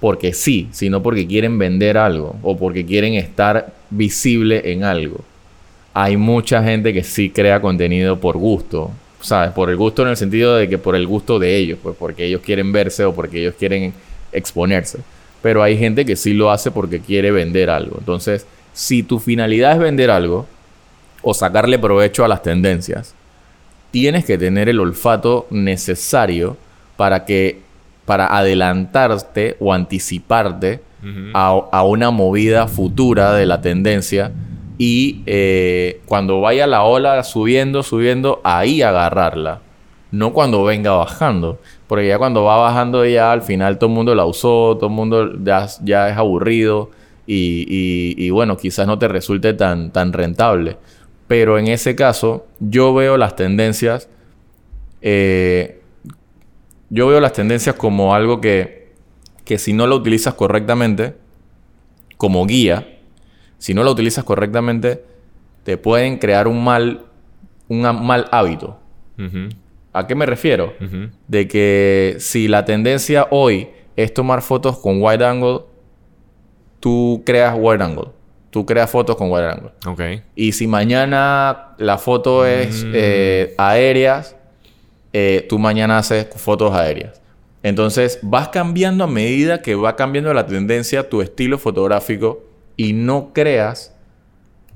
porque 0.00 0.32
sí, 0.32 0.68
sino 0.72 1.02
porque 1.02 1.26
quieren 1.26 1.58
vender 1.58 1.96
algo 1.96 2.36
o 2.42 2.56
porque 2.56 2.84
quieren 2.84 3.14
estar 3.14 3.72
visible 3.90 4.72
en 4.72 4.82
algo. 4.82 5.20
Hay 5.94 6.16
mucha 6.16 6.62
gente 6.62 6.92
que 6.92 7.04
sí 7.04 7.30
crea 7.30 7.60
contenido 7.60 8.18
por 8.18 8.36
gusto, 8.36 8.90
¿sabes? 9.20 9.52
Por 9.52 9.70
el 9.70 9.76
gusto 9.76 10.02
en 10.02 10.08
el 10.08 10.16
sentido 10.16 10.56
de 10.56 10.68
que 10.68 10.78
por 10.78 10.96
el 10.96 11.06
gusto 11.06 11.38
de 11.38 11.56
ellos, 11.56 11.78
pues 11.80 11.94
porque 11.96 12.24
ellos 12.24 12.40
quieren 12.40 12.72
verse 12.72 13.04
o 13.04 13.14
porque 13.14 13.40
ellos 13.40 13.54
quieren 13.56 13.92
exponerse. 14.32 14.98
Pero 15.42 15.62
hay 15.62 15.76
gente 15.76 16.04
que 16.04 16.16
sí 16.16 16.32
lo 16.32 16.50
hace 16.50 16.70
porque 16.70 17.00
quiere 17.00 17.30
vender 17.30 17.68
algo. 17.68 17.96
Entonces, 17.98 18.46
si 18.72 19.02
tu 19.02 19.18
finalidad 19.18 19.72
es 19.72 19.78
vender 19.78 20.10
algo 20.10 20.46
o 21.22 21.34
sacarle 21.34 21.78
provecho 21.78 22.24
a 22.24 22.28
las 22.28 22.42
tendencias, 22.42 23.14
tienes 23.90 24.24
que 24.24 24.38
tener 24.38 24.68
el 24.68 24.80
olfato 24.80 25.46
necesario 25.50 26.56
para 26.96 27.24
que 27.24 27.60
para 28.04 28.36
adelantarte 28.36 29.56
o 29.60 29.72
anticiparte 29.72 30.80
a 31.34 31.82
una 31.82 32.10
movida 32.10 32.68
futura 32.68 33.32
de 33.34 33.46
la 33.46 33.60
tendencia 33.60 34.32
y 34.78 35.22
eh, 35.26 36.00
cuando 36.06 36.40
vaya 36.40 36.66
la 36.66 36.82
ola 36.82 37.22
subiendo, 37.24 37.82
subiendo, 37.82 38.40
ahí 38.44 38.82
agarrarla. 38.82 39.60
No 40.12 40.32
cuando 40.32 40.62
venga 40.64 40.92
bajando. 40.92 41.58
Porque 41.88 42.06
ya 42.06 42.18
cuando 42.18 42.44
va 42.44 42.56
bajando 42.58 43.04
ya 43.04 43.32
al 43.32 43.42
final 43.42 43.78
todo 43.78 43.90
el 43.90 43.94
mundo 43.96 44.14
la 44.14 44.24
usó, 44.24 44.76
todo 44.76 44.86
el 44.86 44.92
mundo 44.94 45.32
ya, 45.42 45.66
ya 45.82 46.08
es 46.08 46.16
aburrido 46.16 46.90
y, 47.26 48.14
y- 48.16 48.30
bueno, 48.30 48.56
quizás 48.56 48.86
no 48.86 48.98
te 48.98 49.08
resulte 49.08 49.54
tan, 49.54 49.90
tan 49.90 50.12
rentable. 50.12 50.76
Pero 51.28 51.58
en 51.58 51.66
ese 51.68 51.94
caso, 51.96 52.46
yo 52.60 52.94
veo 52.94 53.16
las 53.16 53.34
tendencias 53.36 54.08
eh, 55.00 55.80
yo 56.90 57.06
veo 57.08 57.20
las 57.20 57.32
tendencias 57.32 57.74
como 57.74 58.14
algo 58.14 58.40
que, 58.40 58.92
que 59.44 59.58
si 59.58 59.72
no 59.72 59.86
lo 59.86 59.96
utilizas 59.96 60.34
correctamente, 60.34 61.14
como 62.18 62.46
guía, 62.46 62.98
si 63.58 63.74
no 63.74 63.82
lo 63.82 63.90
utilizas 63.92 64.24
correctamente, 64.24 65.02
te 65.64 65.78
pueden 65.78 66.18
crear 66.18 66.46
un 66.48 66.62
mal, 66.62 67.02
un 67.68 67.80
mal 67.80 68.26
hábito. 68.30 68.78
¿A 69.92 70.06
qué 70.06 70.14
me 70.14 70.24
refiero? 70.26 70.72
De 71.28 71.46
que 71.48 72.16
si 72.18 72.48
la 72.48 72.64
tendencia 72.64 73.26
hoy 73.30 73.68
es 73.96 74.14
tomar 74.14 74.40
fotos 74.42 74.78
con 74.78 75.02
wide 75.02 75.24
angle, 75.24 75.60
tú 76.80 77.22
creas 77.24 77.54
wide 77.58 77.82
angle. 77.84 78.08
Tú 78.50 78.66
creas 78.66 78.90
fotos 78.90 79.16
con 79.16 79.30
wide 79.30 79.48
angle. 79.48 79.70
Ok. 79.86 80.00
Y 80.34 80.52
si 80.52 80.66
mañana 80.66 81.74
la 81.78 81.98
foto 81.98 82.44
es 82.46 82.84
Mm. 82.84 82.92
eh, 82.94 83.54
aéreas, 83.58 84.36
eh, 85.12 85.46
tú 85.48 85.58
mañana 85.58 85.98
haces 85.98 86.26
fotos 86.36 86.74
aéreas. 86.74 87.20
Entonces 87.62 88.18
vas 88.22 88.48
cambiando 88.48 89.04
a 89.04 89.06
medida 89.06 89.62
que 89.62 89.74
va 89.74 89.94
cambiando 89.96 90.34
la 90.34 90.46
tendencia, 90.46 91.08
tu 91.08 91.22
estilo 91.22 91.58
fotográfico 91.58 92.42
y 92.76 92.92
no 92.92 93.32
creas 93.32 93.94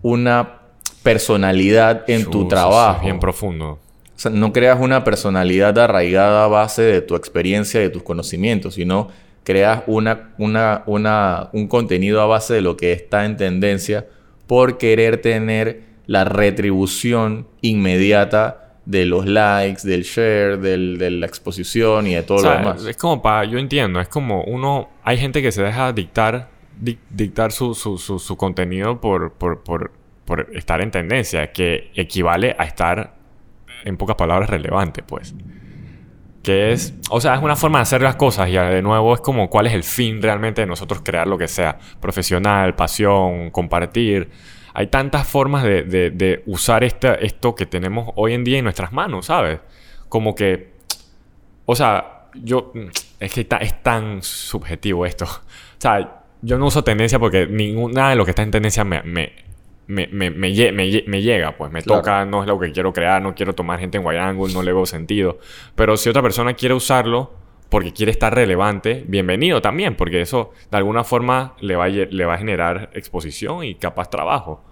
una 0.03 0.61
personalidad 1.03 2.05
en 2.09 2.25
tu 2.31 2.41
eso 2.41 2.49
trabajo. 2.49 2.97
es 2.99 3.03
bien 3.03 3.19
profundo. 3.19 3.79
O 4.17 4.19
sea, 4.19 4.31
no 4.31 4.53
creas 4.53 4.81
una 4.81 5.05
personalidad 5.05 5.79
arraigada 5.79 6.45
a 6.45 6.49
base 6.49 6.83
de 6.83 7.03
tu 7.03 7.15
experiencia 7.17 7.81
y 7.81 7.85
de 7.85 7.91
tus 7.91 8.03
conocimientos, 8.03 8.75
sino 8.75 9.09
creas 9.45 9.83
una, 9.87 10.31
una, 10.39 10.83
una, 10.87 11.51
un 11.53 11.69
contenido 11.69 12.21
a 12.23 12.27
base 12.27 12.55
de 12.55 12.63
lo 12.63 12.77
que 12.77 12.93
está 12.93 13.25
en 13.27 13.37
tendencia 13.37 14.07
por 14.47 14.79
querer 14.79 15.21
tener 15.21 15.83
la 16.07 16.25
retribución 16.25 17.47
inmediata 17.61 18.63
de 18.87 19.05
los 19.05 19.27
likes, 19.27 19.83
del 19.87 20.03
share, 20.03 20.59
del- 20.59 20.97
de 20.99 21.11
la 21.11 21.27
exposición 21.27 22.07
y 22.07 22.15
de 22.15 22.23
todo 22.23 22.39
O 22.39 22.41
sea, 22.41 22.53
lo 22.53 22.59
demás. 22.59 22.85
Es 22.87 22.97
como 22.97 23.21
para, 23.21 23.45
yo 23.45 23.59
entiendo, 23.59 24.01
es 24.01 24.09
como 24.09 24.45
uno, 24.45 24.89
hay 25.03 25.19
gente 25.19 25.43
que 25.43 25.51
se 25.53 25.63
deja 25.63 25.93
dictar, 25.93 26.49
dic- 26.81 26.99
dictar 27.11 27.51
su, 27.53 27.75
su, 27.75 27.99
su, 27.99 28.19
su 28.21 28.37
contenido 28.37 29.01
por, 29.01 29.33
por, 29.33 29.63
por, 29.65 29.91
por 30.25 30.49
estar 30.55 30.81
en 30.81 30.91
tendencia, 30.93 31.51
que 31.53 31.91
equivale 31.97 32.55
a 32.59 32.65
estar, 32.65 33.16
en 33.85 33.97
pocas 33.97 34.17
palabras, 34.17 34.49
relevante, 34.51 35.03
pues. 35.03 35.35
Que 36.43 36.73
es, 36.73 36.95
o 37.11 37.21
sea, 37.21 37.35
es 37.35 37.43
una 37.43 37.57
forma 37.57 37.79
de 37.79 37.83
hacer 37.83 38.03
las 38.03 38.15
cosas 38.17 38.49
y 38.49 38.53
de 38.53 38.81
nuevo 38.83 39.15
es 39.15 39.21
como 39.21 39.51
cuál 39.51 39.67
es 39.67 39.75
el 39.75 39.83
fin 39.83 40.23
realmente 40.23 40.61
de 40.61 40.67
nosotros 40.67 41.01
crear 41.05 41.27
lo 41.27 41.37
que 41.39 41.49
sea, 41.49 41.79
profesional, 42.01 42.77
pasión, 42.77 43.51
compartir. 43.51 44.31
Hay 44.73 44.87
tantas 44.89 45.27
formas 45.27 45.65
de, 45.65 45.83
de- 45.83 46.11
de 46.11 46.43
usar 46.47 46.85
esta- 46.85 47.15
esto 47.15 47.55
que 47.55 47.67
tenemos 47.67 48.13
hoy 48.15 48.35
en 48.35 48.45
día 48.45 48.59
en 48.59 48.65
nuestras 48.65 48.93
manos, 48.93 49.27
¿sabes? 49.27 49.59
Como 50.09 50.35
que 50.35 50.77
o 51.69 51.75
sea, 51.75 52.29
yo. 52.35 52.73
Es 53.19 53.33
que 53.33 53.45
ta- 53.45 53.57
es 53.57 53.83
tan 53.83 54.23
subjetivo 54.23 55.05
esto. 55.07 55.25
O 55.79 55.81
sea, 55.81 56.23
yo 56.43 56.59
no 56.59 56.67
uso 56.67 56.83
tendencia 56.85 57.19
porque 57.19 57.47
ninguna 57.47 58.09
de 58.11 58.17
lo 58.17 58.25
que 58.25 58.31
está 58.31 58.43
en 58.43 58.51
tendencia 58.51 58.83
me, 58.85 59.03
me, 59.03 59.33
me, 59.89 60.07
me, 60.09 60.31
me 60.31 60.51
me 60.73 60.89
lle- 60.91 61.05
me 61.07 61.23
llega, 61.23 61.57
pues 61.57 61.71
me 61.73 61.83
Claro. 61.83 62.01
toca, 62.03 62.25
no 62.25 62.43
es 62.43 62.49
lo 62.49 62.59
que 62.59 62.73
quiero 62.73 62.93
crear, 62.93 63.23
no 63.23 63.35
quiero 63.35 63.55
tomar 63.55 63.79
gente 63.79 63.99
en 63.99 64.07
angle, 64.07 64.53
no 64.53 64.63
le 64.63 64.73
veo 64.73 64.87
sentido. 64.87 65.39
Pero 65.75 65.97
si 65.97 66.09
otra 66.09 66.23
persona 66.23 66.55
quiere 66.55 66.75
usarlo 66.75 67.33
porque 67.69 67.93
quiere 67.93 68.13
estar 68.13 68.35
relevante, 68.35 69.05
bienvenido 69.09 69.61
también, 69.61 69.97
porque 69.97 70.21
eso 70.21 70.53
de 70.71 70.77
alguna 70.77 71.03
forma 71.05 71.55
le 71.61 71.75
va 71.77 71.85
a, 71.85 71.89
le 71.89 72.25
va 72.25 72.35
a 72.35 72.39
generar 72.39 72.91
exposición 72.95 73.65
y 73.65 73.75
capaz 73.75 74.09
trabajo. 74.11 74.65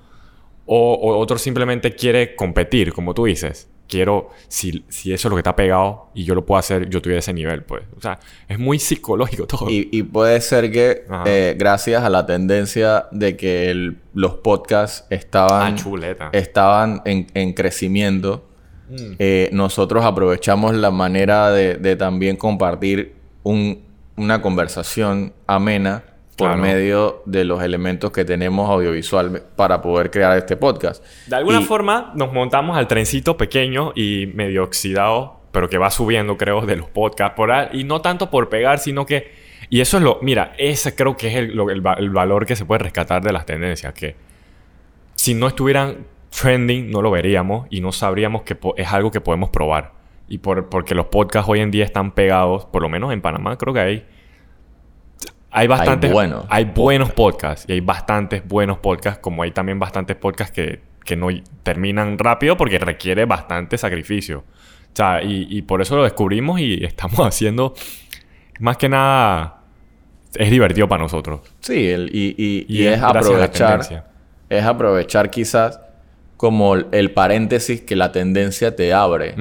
O, 0.66 0.94
o 0.94 1.18
otro 1.18 1.36
simplemente 1.38 1.92
quiere 1.94 2.34
competir, 2.36 2.92
como 2.92 3.12
tú 3.14 3.24
dices. 3.26 3.70
Quiero, 3.86 4.30
si, 4.48 4.84
si 4.88 5.12
eso 5.12 5.28
es 5.28 5.30
lo 5.30 5.36
que 5.36 5.40
está 5.40 5.54
pegado 5.54 6.08
y 6.14 6.24
yo 6.24 6.34
lo 6.34 6.44
puedo 6.46 6.58
hacer, 6.58 6.88
yo 6.88 6.98
estoy 6.98 7.14
a 7.14 7.18
ese 7.18 7.32
nivel, 7.34 7.62
pues. 7.64 7.82
O 7.96 8.00
sea, 8.00 8.18
es 8.48 8.58
muy 8.58 8.78
psicológico 8.78 9.46
todo. 9.48 9.68
Y, 9.68 9.88
y 9.92 10.02
puede 10.02 10.40
ser 10.40 10.72
que 10.72 11.04
eh, 11.26 11.54
gracias 11.58 12.02
a 12.02 12.08
la 12.10 12.24
tendencia 12.26 13.06
de 13.10 13.36
que 13.36 13.70
el- 13.70 13.98
los 14.14 14.34
podcasts 14.36 15.04
estaban 15.10 15.76
ah, 16.20 16.28
estaban 16.32 17.02
en, 17.04 17.26
en 17.34 17.52
crecimiento, 17.52 18.48
Mm. 18.86 19.14
eh, 19.18 19.48
nosotros 19.50 20.04
aprovechamos 20.04 20.74
la 20.74 20.90
manera 20.90 21.50
de, 21.50 21.76
de 21.76 21.96
también 21.96 22.36
compartir 22.36 23.14
un- 23.42 23.82
una 24.16 24.42
conversación 24.42 25.32
amena 25.46 26.04
por 26.36 26.48
Claro. 26.48 26.62
medio 26.62 27.22
de 27.26 27.44
los 27.44 27.62
elementos 27.62 28.10
que 28.10 28.24
tenemos 28.24 28.68
audiovisual 28.68 29.42
para 29.56 29.80
poder 29.80 30.10
crear 30.10 30.36
este 30.36 30.56
podcast. 30.56 31.04
De 31.26 31.36
alguna 31.36 31.60
Y- 31.60 31.64
forma 31.64 32.12
nos 32.16 32.32
montamos 32.32 32.76
al 32.76 32.88
trencito 32.88 33.36
pequeño 33.36 33.92
y 33.94 34.26
medio 34.34 34.64
oxidado, 34.64 35.40
pero 35.52 35.68
que 35.68 35.78
va 35.78 35.90
subiendo, 35.90 36.36
creo, 36.36 36.66
de 36.66 36.76
los 36.76 36.88
podcasts 36.88 37.36
por 37.36 37.52
ahí. 37.52 37.68
Y 37.72 37.84
no 37.84 38.00
tanto 38.00 38.30
por 38.30 38.48
pegar, 38.48 38.78
sino 38.80 39.06
que... 39.06 39.32
Y 39.70 39.80
eso 39.80 39.96
es 39.98 40.02
lo... 40.02 40.18
Mira, 40.22 40.52
ese 40.58 40.94
creo 40.94 41.16
que 41.16 41.28
es 41.28 41.36
el, 41.36 41.54
lo- 41.56 41.70
el 41.70 41.82
el 41.98 42.10
valor 42.10 42.44
que 42.46 42.56
se 42.56 42.64
puede 42.64 42.80
rescatar 42.80 43.22
de 43.22 43.32
las 43.32 43.46
tendencias. 43.46 43.94
Que 43.94 44.16
si 45.14 45.34
no 45.34 45.46
estuvieran 45.46 46.06
trending, 46.30 46.90
no 46.90 47.00
lo 47.02 47.10
veríamos 47.12 47.66
y 47.70 47.80
no 47.80 47.92
sabríamos 47.92 48.42
que 48.42 48.56
es 48.76 48.92
algo 48.92 49.10
que 49.12 49.20
podemos 49.20 49.50
probar. 49.50 49.92
Y 50.28 50.38
por, 50.38 50.68
porque 50.68 50.94
los 50.94 51.06
podcasts 51.06 51.48
hoy 51.48 51.60
en 51.60 51.70
día 51.70 51.84
están 51.84 52.10
pegados, 52.12 52.64
por 52.66 52.82
lo 52.82 52.88
menos 52.88 53.12
en 53.12 53.20
Panamá 53.22 53.56
creo 53.56 53.72
que 53.72 53.80
hay... 53.80 54.06
Hay 55.54 55.66
bastantes... 55.66 56.12
buenos 56.12 56.44
hay 56.48 56.64
buenos 56.64 57.12
podcasts. 57.12 57.64
Y 57.68 57.72
hay 57.72 57.80
bastantes 57.80 58.46
buenos 58.46 58.78
podcasts, 58.78 59.20
como 59.20 59.42
hay 59.42 59.50
también 59.52 59.78
bastantes 59.78 60.16
podcasts 60.16 60.54
que, 60.54 60.80
que 61.04 61.16
no 61.16 61.28
terminan 61.62 62.18
rápido 62.18 62.56
porque 62.56 62.78
requiere 62.78 63.24
bastante 63.24 63.78
sacrificio. 63.78 64.38
O 64.40 64.96
sea, 64.96 65.22
y, 65.22 65.46
y 65.50 65.62
por 65.62 65.80
eso 65.82 65.96
lo 65.96 66.02
descubrimos 66.04 66.60
y 66.60 66.84
estamos 66.84 67.18
haciendo... 67.26 67.74
Más 68.60 68.76
que 68.76 68.88
nada... 68.88 69.60
Es 70.36 70.50
divertido 70.50 70.88
para 70.88 71.02
nosotros. 71.02 71.40
Sí, 71.60 71.88
el- 71.88 72.10
y, 72.12 72.34
y- 72.36 72.66
Y 72.68 72.86
es 72.86 72.96
es 72.96 73.02
aprovechar, 73.02 74.04
es 74.50 74.64
aprovechar 74.64 75.30
quizás 75.30 75.80
como 76.36 76.74
el- 76.74 77.12
paréntesis 77.12 77.80
que 77.82 77.94
la 77.94 78.10
tendencia 78.10 78.74
te 78.74 78.92
abre. 78.92 79.34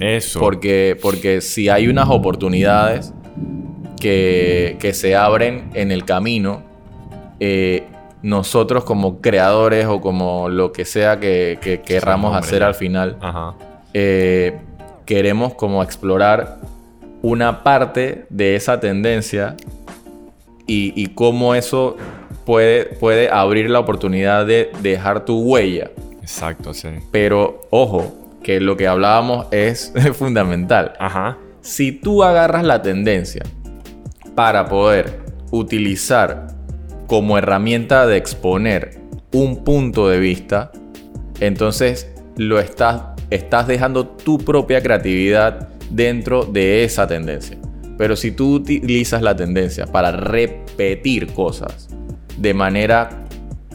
Eso. 0.00 0.38
Porque, 0.38 0.98
porque 1.00 1.40
si 1.40 1.70
hay 1.70 1.88
unas 1.88 2.08
oportunidades 2.10 3.14
que, 4.00 4.76
que 4.80 4.92
se 4.92 5.16
abren 5.16 5.70
en 5.74 5.90
el 5.90 6.04
camino, 6.04 6.62
eh, 7.40 7.84
nosotros 8.22 8.84
como 8.84 9.20
creadores 9.20 9.86
o 9.86 10.00
como 10.00 10.48
lo 10.48 10.72
que 10.72 10.84
sea 10.84 11.20
que, 11.20 11.58
que 11.60 11.80
querramos 11.80 12.32
hombre, 12.32 12.46
hacer 12.46 12.62
al 12.62 12.74
final, 12.74 13.16
Ajá. 13.20 13.54
eh, 13.94 14.58
queremos 15.04 15.54
como 15.54 15.82
explorar 15.82 16.58
una 17.22 17.62
parte 17.62 18.26
de 18.30 18.56
esa 18.56 18.80
tendencia 18.80 19.56
y, 20.66 20.92
y 21.00 21.08
cómo 21.08 21.54
eso 21.54 21.96
puede, 22.44 22.86
puede 22.86 23.30
abrir 23.30 23.70
la 23.70 23.80
oportunidad 23.80 24.46
de 24.46 24.70
dejar 24.80 25.24
tu 25.24 25.40
huella. 25.40 25.90
Exacto, 26.22 26.74
sí. 26.74 26.88
Pero 27.12 27.60
ojo, 27.70 28.12
que 28.42 28.60
lo 28.60 28.76
que 28.76 28.86
hablábamos 28.88 29.46
es 29.50 29.92
fundamental. 30.14 30.94
Ajá. 30.98 31.36
Si 31.60 31.92
tú 31.92 32.22
agarras 32.22 32.64
la 32.64 32.80
tendencia 32.82 33.42
para 34.36 34.68
poder 34.68 35.18
utilizar 35.50 36.46
como 37.08 37.38
herramienta 37.38 38.06
de 38.06 38.18
exponer 38.18 39.00
un 39.32 39.64
punto 39.64 40.08
de 40.08 40.20
vista, 40.20 40.70
entonces 41.40 42.12
lo 42.36 42.60
estás, 42.60 43.02
estás 43.30 43.66
dejando 43.66 44.06
tu 44.06 44.38
propia 44.38 44.82
creatividad 44.82 45.70
dentro 45.90 46.44
de 46.44 46.84
esa 46.84 47.06
tendencia. 47.06 47.56
Pero 47.96 48.14
si 48.14 48.30
tú 48.30 48.56
utilizas 48.56 49.22
la 49.22 49.34
tendencia 49.34 49.86
para 49.86 50.12
repetir 50.12 51.28
cosas 51.28 51.88
de 52.36 52.52
manera 52.52 53.24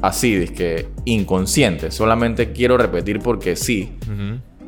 así, 0.03 0.47
que 0.49 0.87
inconsciente, 1.05 1.89
solamente 1.89 2.51
quiero 2.51 2.77
repetir 2.77 3.19
porque 3.19 3.55
sí, 3.55 3.93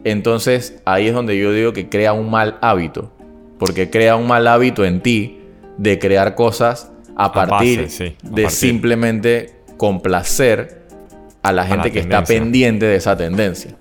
entonces 0.03 0.81
ahí 0.85 1.07
es 1.07 1.13
donde 1.13 1.37
yo 1.37 1.53
digo 1.53 1.71
que 1.71 1.87
crea 1.87 2.13
un 2.13 2.31
mal 2.31 2.57
hábito. 2.61 3.13
Porque 3.59 3.89
crea 3.89 4.15
un 4.15 4.27
mal 4.27 4.47
hábito 4.47 4.83
en 4.83 4.99
ti 4.99 5.42
de 5.77 5.99
crear 5.99 6.35
cosas 6.35 6.91
a 7.15 7.29
base, 7.29 7.49
partir 7.49 7.89
sí, 7.89 8.03
a 8.23 8.29
de 8.29 8.43
partir. 8.43 8.49
simplemente 8.49 9.53
complacer 9.77 10.83
a 11.41 11.51
la 11.51 11.65
gente 11.65 11.87
la 11.89 11.93
que 11.93 11.99
está 11.99 12.23
pendiente 12.23 12.85
de 12.85 12.95
esa 12.95 13.15
tendencia. 13.17 13.75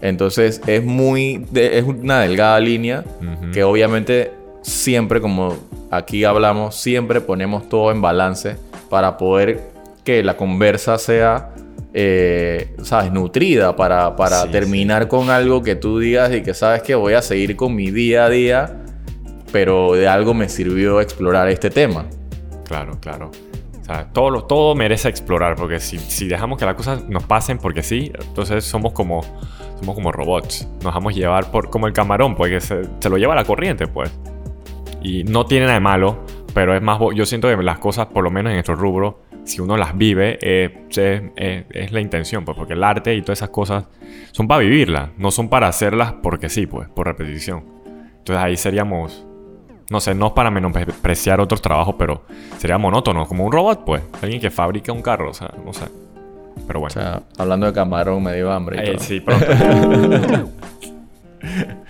Entonces 0.00 0.60
es 0.66 0.82
muy. 0.84 1.44
de- 1.50 1.78
es 1.78 1.84
una 1.84 2.20
delgada 2.20 2.58
línea 2.60 3.04
que 3.52 3.64
obviamente 3.64 4.30
siempre, 4.62 5.20
como 5.20 5.56
aquí 5.90 6.24
hablamos, 6.24 6.76
siempre 6.76 7.20
ponemos 7.20 7.68
todo 7.68 7.90
en 7.90 8.00
balance 8.00 8.56
para 8.88 9.16
poder 9.18 9.60
que 10.04 10.22
la 10.22 10.36
conversa 10.36 10.96
sea, 10.98 11.50
eh, 11.92 12.74
¿sabes?, 12.82 13.12
nutrida 13.12 13.76
para, 13.76 14.16
para 14.16 14.42
Sí, 14.44 14.48
terminar 14.50 15.08
con 15.08 15.28
algo 15.30 15.62
que 15.62 15.76
tú 15.76 15.98
digas 15.98 16.32
y 16.34 16.42
que 16.42 16.54
sabes 16.54 16.82
que 16.82 16.94
voy 16.94 17.14
a 17.14 17.22
seguir 17.22 17.56
con 17.56 17.74
mi 17.74 17.90
día 17.90 18.24
a 18.24 18.30
día, 18.30 18.76
pero 19.52 19.94
de 19.94 20.08
algo 20.08 20.34
me 20.34 20.48
sirvió 20.48 21.00
explorar 21.00 21.48
este 21.48 21.70
tema. 21.70 22.06
Claro, 22.66 22.98
claro. 23.00 23.30
O 23.80 23.84
sea, 23.84 24.08
todo, 24.12 24.44
todo 24.44 24.74
merece 24.74 25.08
explorar, 25.08 25.56
porque 25.56 25.80
si, 25.80 25.98
si 25.98 26.28
dejamos 26.28 26.58
que 26.58 26.64
las 26.64 26.74
cosas 26.74 27.08
nos 27.08 27.24
pasen 27.24 27.58
porque 27.58 27.82
sí, 27.82 28.12
entonces 28.14 28.64
somos 28.64 28.92
como, 28.92 29.22
somos 29.78 29.94
como 29.94 30.12
robots. 30.12 30.68
Nos 30.74 30.84
dejamos 30.84 31.14
llevar 31.14 31.50
por, 31.50 31.70
como 31.70 31.86
el 31.86 31.92
camarón, 31.92 32.36
pues 32.36 32.50
que 32.52 32.60
se, 32.60 32.82
se 33.00 33.08
lo 33.08 33.18
lleva 33.18 33.34
la 33.34 33.44
corriente, 33.44 33.86
pues. 33.86 34.10
Y 35.02 35.24
no 35.24 35.46
tiene 35.46 35.66
nada 35.66 35.74
de 35.74 35.80
malo, 35.80 36.24
pero 36.54 36.74
es 36.74 36.82
más, 36.82 37.00
yo 37.14 37.26
siento 37.26 37.48
que 37.48 37.62
las 37.62 37.78
cosas, 37.78 38.06
por 38.06 38.22
lo 38.22 38.30
menos 38.30 38.50
en 38.50 38.56
nuestro 38.56 38.76
rubro, 38.76 39.22
si 39.44 39.60
uno 39.60 39.76
las 39.76 39.96
vive, 39.96 40.38
eh, 40.42 40.86
eh, 40.96 41.64
es 41.70 41.92
la 41.92 42.00
intención, 42.00 42.44
pues, 42.44 42.56
porque 42.56 42.74
el 42.74 42.84
arte 42.84 43.14
y 43.14 43.22
todas 43.22 43.38
esas 43.38 43.50
cosas 43.50 43.86
son 44.32 44.46
para 44.48 44.60
vivirlas, 44.60 45.10
no 45.16 45.30
son 45.30 45.48
para 45.48 45.68
hacerlas 45.68 46.14
porque 46.22 46.48
sí, 46.48 46.66
pues, 46.66 46.88
por 46.88 47.06
repetición. 47.06 47.64
Entonces 48.18 48.44
ahí 48.44 48.56
seríamos, 48.56 49.26
no 49.90 50.00
sé, 50.00 50.14
no 50.14 50.28
es 50.28 50.32
para 50.32 50.50
menospreciar 50.50 51.40
otros 51.40 51.60
trabajos, 51.60 51.96
pero 51.98 52.22
sería 52.58 52.78
monótono, 52.78 53.26
como 53.26 53.44
un 53.44 53.52
robot, 53.52 53.84
pues. 53.84 54.02
Alguien 54.22 54.40
que 54.40 54.50
fabrica 54.50 54.92
un 54.92 55.02
carro, 55.02 55.30
o 55.30 55.34
sea, 55.34 55.50
no 55.64 55.72
sé. 55.74 55.84
Pero 56.66 56.80
bueno. 56.80 56.88
O 56.88 57.00
sea, 57.00 57.22
hablando 57.38 57.66
de 57.66 57.72
camarón 57.72 58.22
me 58.22 58.34
dio 58.34 58.50
hambre. 58.52 58.76
y 58.76 58.88
Eh, 58.88 58.92
todo. 58.94 59.04
sí, 59.04 59.20
pronto. 59.20 59.46